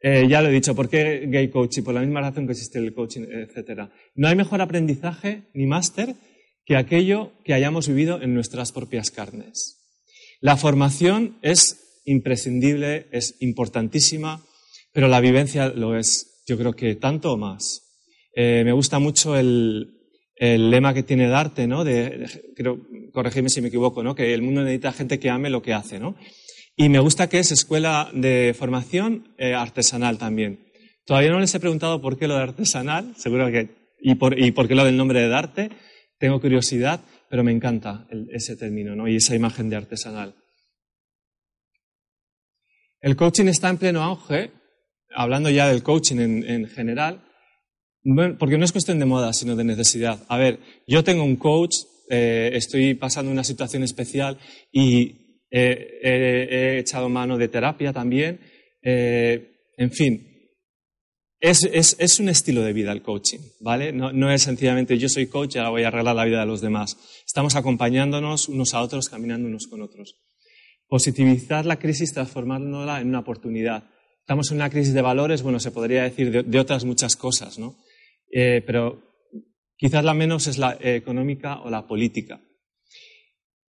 Eh, 0.00 0.28
ya 0.28 0.40
lo 0.40 0.48
he 0.48 0.52
dicho, 0.52 0.76
¿por 0.76 0.88
qué 0.88 1.26
gay 1.26 1.48
coaching? 1.48 1.82
Por 1.82 1.92
la 1.92 2.02
misma 2.02 2.20
razón 2.20 2.46
que 2.46 2.52
existe 2.52 2.78
el 2.78 2.94
coaching, 2.94 3.22
etc. 3.22 3.90
No 4.14 4.28
hay 4.28 4.36
mejor 4.36 4.60
aprendizaje 4.60 5.48
ni 5.54 5.66
máster 5.66 6.14
que 6.68 6.76
aquello 6.76 7.32
que 7.46 7.54
hayamos 7.54 7.88
vivido 7.88 8.20
en 8.20 8.34
nuestras 8.34 8.72
propias 8.72 9.10
carnes. 9.10 9.78
La 10.42 10.58
formación 10.58 11.38
es 11.40 12.02
imprescindible, 12.04 13.08
es 13.10 13.36
importantísima, 13.40 14.44
pero 14.92 15.08
la 15.08 15.20
vivencia 15.20 15.70
lo 15.70 15.96
es, 15.96 16.42
yo 16.46 16.58
creo 16.58 16.74
que 16.74 16.94
tanto 16.94 17.32
o 17.32 17.38
más. 17.38 17.88
Eh, 18.36 18.64
me 18.66 18.72
gusta 18.72 18.98
mucho 18.98 19.34
el, 19.34 19.94
lema 20.36 20.92
que 20.92 21.02
tiene 21.02 21.26
Darte, 21.28 21.66
¿no? 21.66 21.84
De, 21.84 22.26
creo, 22.54 22.78
corregirme 23.14 23.48
si 23.48 23.62
me 23.62 23.68
equivoco, 23.68 24.02
¿no? 24.02 24.14
Que 24.14 24.34
el 24.34 24.42
mundo 24.42 24.62
necesita 24.62 24.92
gente 24.92 25.18
que 25.18 25.30
ame 25.30 25.48
lo 25.48 25.62
que 25.62 25.72
hace, 25.72 25.98
¿no? 25.98 26.16
Y 26.76 26.90
me 26.90 26.98
gusta 26.98 27.30
que 27.30 27.38
es 27.38 27.50
escuela 27.50 28.10
de 28.12 28.54
formación 28.56 29.34
eh, 29.38 29.54
artesanal 29.54 30.18
también. 30.18 30.70
Todavía 31.06 31.30
no 31.30 31.40
les 31.40 31.54
he 31.54 31.60
preguntado 31.60 32.02
por 32.02 32.18
qué 32.18 32.28
lo 32.28 32.36
de 32.36 32.42
artesanal, 32.42 33.14
seguro 33.16 33.50
que, 33.50 33.70
y 34.02 34.16
por, 34.16 34.38
y 34.38 34.50
por 34.50 34.68
qué 34.68 34.74
lo 34.74 34.84
del 34.84 34.98
nombre 34.98 35.22
de 35.22 35.28
Darte. 35.28 35.70
Tengo 36.18 36.40
curiosidad, 36.40 37.00
pero 37.30 37.44
me 37.44 37.52
encanta 37.52 38.06
ese 38.30 38.56
término, 38.56 38.96
¿no? 38.96 39.06
Y 39.06 39.16
esa 39.16 39.34
imagen 39.34 39.70
de 39.70 39.76
artesanal. 39.76 40.34
El 43.00 43.14
coaching 43.14 43.46
está 43.46 43.68
en 43.68 43.78
pleno 43.78 44.02
auge, 44.02 44.50
hablando 45.14 45.48
ya 45.50 45.68
del 45.68 45.84
coaching 45.84 46.16
en, 46.18 46.66
general, 46.66 47.24
porque 48.38 48.58
no 48.58 48.64
es 48.64 48.72
cuestión 48.72 48.98
de 48.98 49.04
moda, 49.04 49.32
sino 49.32 49.54
de 49.54 49.64
necesidad. 49.64 50.24
A 50.28 50.36
ver, 50.36 50.58
yo 50.86 51.04
tengo 51.04 51.22
un 51.22 51.36
coach, 51.36 51.76
eh, 52.10 52.50
estoy 52.54 52.94
pasando 52.94 53.30
una 53.30 53.44
situación 53.44 53.84
especial 53.84 54.38
y 54.72 55.44
he 55.50 56.78
echado 56.80 57.08
mano 57.08 57.38
de 57.38 57.48
terapia 57.48 57.92
también. 57.92 58.40
Eh, 58.82 59.52
en 59.76 59.92
fin, 59.92 60.27
es, 61.40 62.20
un 62.20 62.28
estilo 62.28 62.62
de 62.62 62.72
vida 62.72 62.92
el 62.92 63.02
coaching, 63.02 63.38
¿vale? 63.60 63.92
No, 63.92 64.30
es 64.30 64.42
sencillamente 64.42 64.98
yo 64.98 65.08
soy 65.08 65.26
coach 65.26 65.54
y 65.54 65.58
ahora 65.58 65.70
voy 65.70 65.82
a 65.84 65.88
arreglar 65.88 66.16
la 66.16 66.24
vida 66.24 66.40
de 66.40 66.46
los 66.46 66.60
demás. 66.60 66.96
Estamos 67.26 67.54
acompañándonos 67.54 68.48
unos 68.48 68.74
a 68.74 68.82
otros, 68.82 69.08
caminando 69.08 69.48
unos 69.48 69.66
con 69.66 69.82
otros. 69.82 70.16
Positivizar 70.88 71.66
la 71.66 71.78
crisis, 71.78 72.12
transformándola 72.12 73.00
en 73.00 73.08
una 73.08 73.20
oportunidad. 73.20 73.84
Estamos 74.20 74.50
en 74.50 74.56
una 74.56 74.70
crisis 74.70 74.94
de 74.94 75.02
valores, 75.02 75.42
bueno, 75.42 75.60
se 75.60 75.70
podría 75.70 76.02
decir 76.02 76.44
de, 76.44 76.58
otras 76.58 76.84
muchas 76.84 77.16
cosas, 77.16 77.58
¿no? 77.58 77.76
Eh, 78.30 78.62
pero 78.66 79.02
quizás 79.76 80.04
la 80.04 80.14
menos 80.14 80.46
es 80.46 80.58
la 80.58 80.76
económica 80.80 81.60
o 81.60 81.70
la 81.70 81.86
política. 81.86 82.40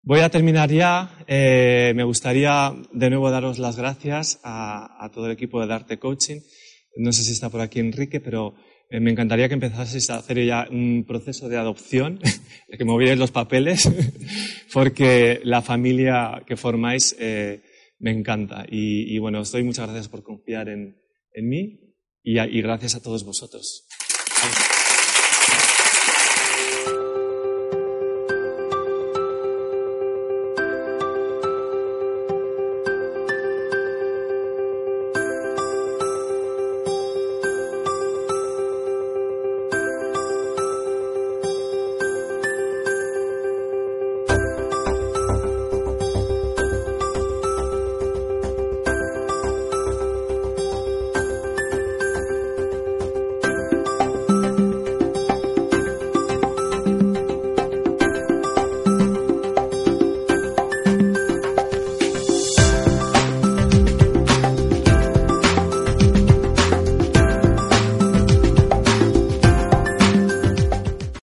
Voy 0.03 0.21
a 0.21 0.31
terminar 0.31 0.71
ya. 0.71 1.23
Eh, 1.27 1.93
me 1.95 2.03
gustaría 2.03 2.75
de 2.93 3.11
nuevo 3.11 3.31
daros 3.31 3.59
las 3.59 3.77
gracias 3.77 4.41
a, 4.43 5.11
todo 5.13 5.27
el 5.27 5.33
equipo 5.33 5.61
de 5.61 5.67
Darte 5.67 5.99
Coaching. 5.99 6.41
No 6.97 7.13
sé 7.13 7.23
si 7.25 7.33
está 7.33 7.51
por 7.51 7.61
aquí 7.61 7.81
Enrique, 7.81 8.21
pero 8.21 8.55
eh, 8.91 9.01
me 9.01 9.11
encantaría 9.11 9.49
que 9.49 9.55
empezaseis 9.55 10.09
a 10.11 10.17
hacer 10.17 10.45
ya 10.45 10.67
un 10.71 11.05
proceso 11.07 11.49
de 11.49 11.59
adopción, 11.59 12.21
que 12.79 12.85
movierais 12.85 13.19
los 13.19 13.31
papeles, 13.31 13.89
porque 14.73 15.41
la 15.45 15.63
familia 15.63 16.43
que 16.47 16.57
formáis 16.57 17.15
eh, 17.19 17.63
me 17.99 18.11
encanta. 18.11 18.65
Y, 18.69 19.19
bueno, 19.19 19.41
os 19.41 19.53
doy 19.53 19.63
muchas 19.63 19.87
gracias 19.87 20.09
por 20.09 20.23
confiar 20.23 20.69
en, 20.69 20.97
mí 21.41 21.79
y, 22.23 22.39
y 22.41 22.63
gracias 22.63 22.95
a 22.97 23.03
todos 23.03 23.25
vosotros. 23.25 23.87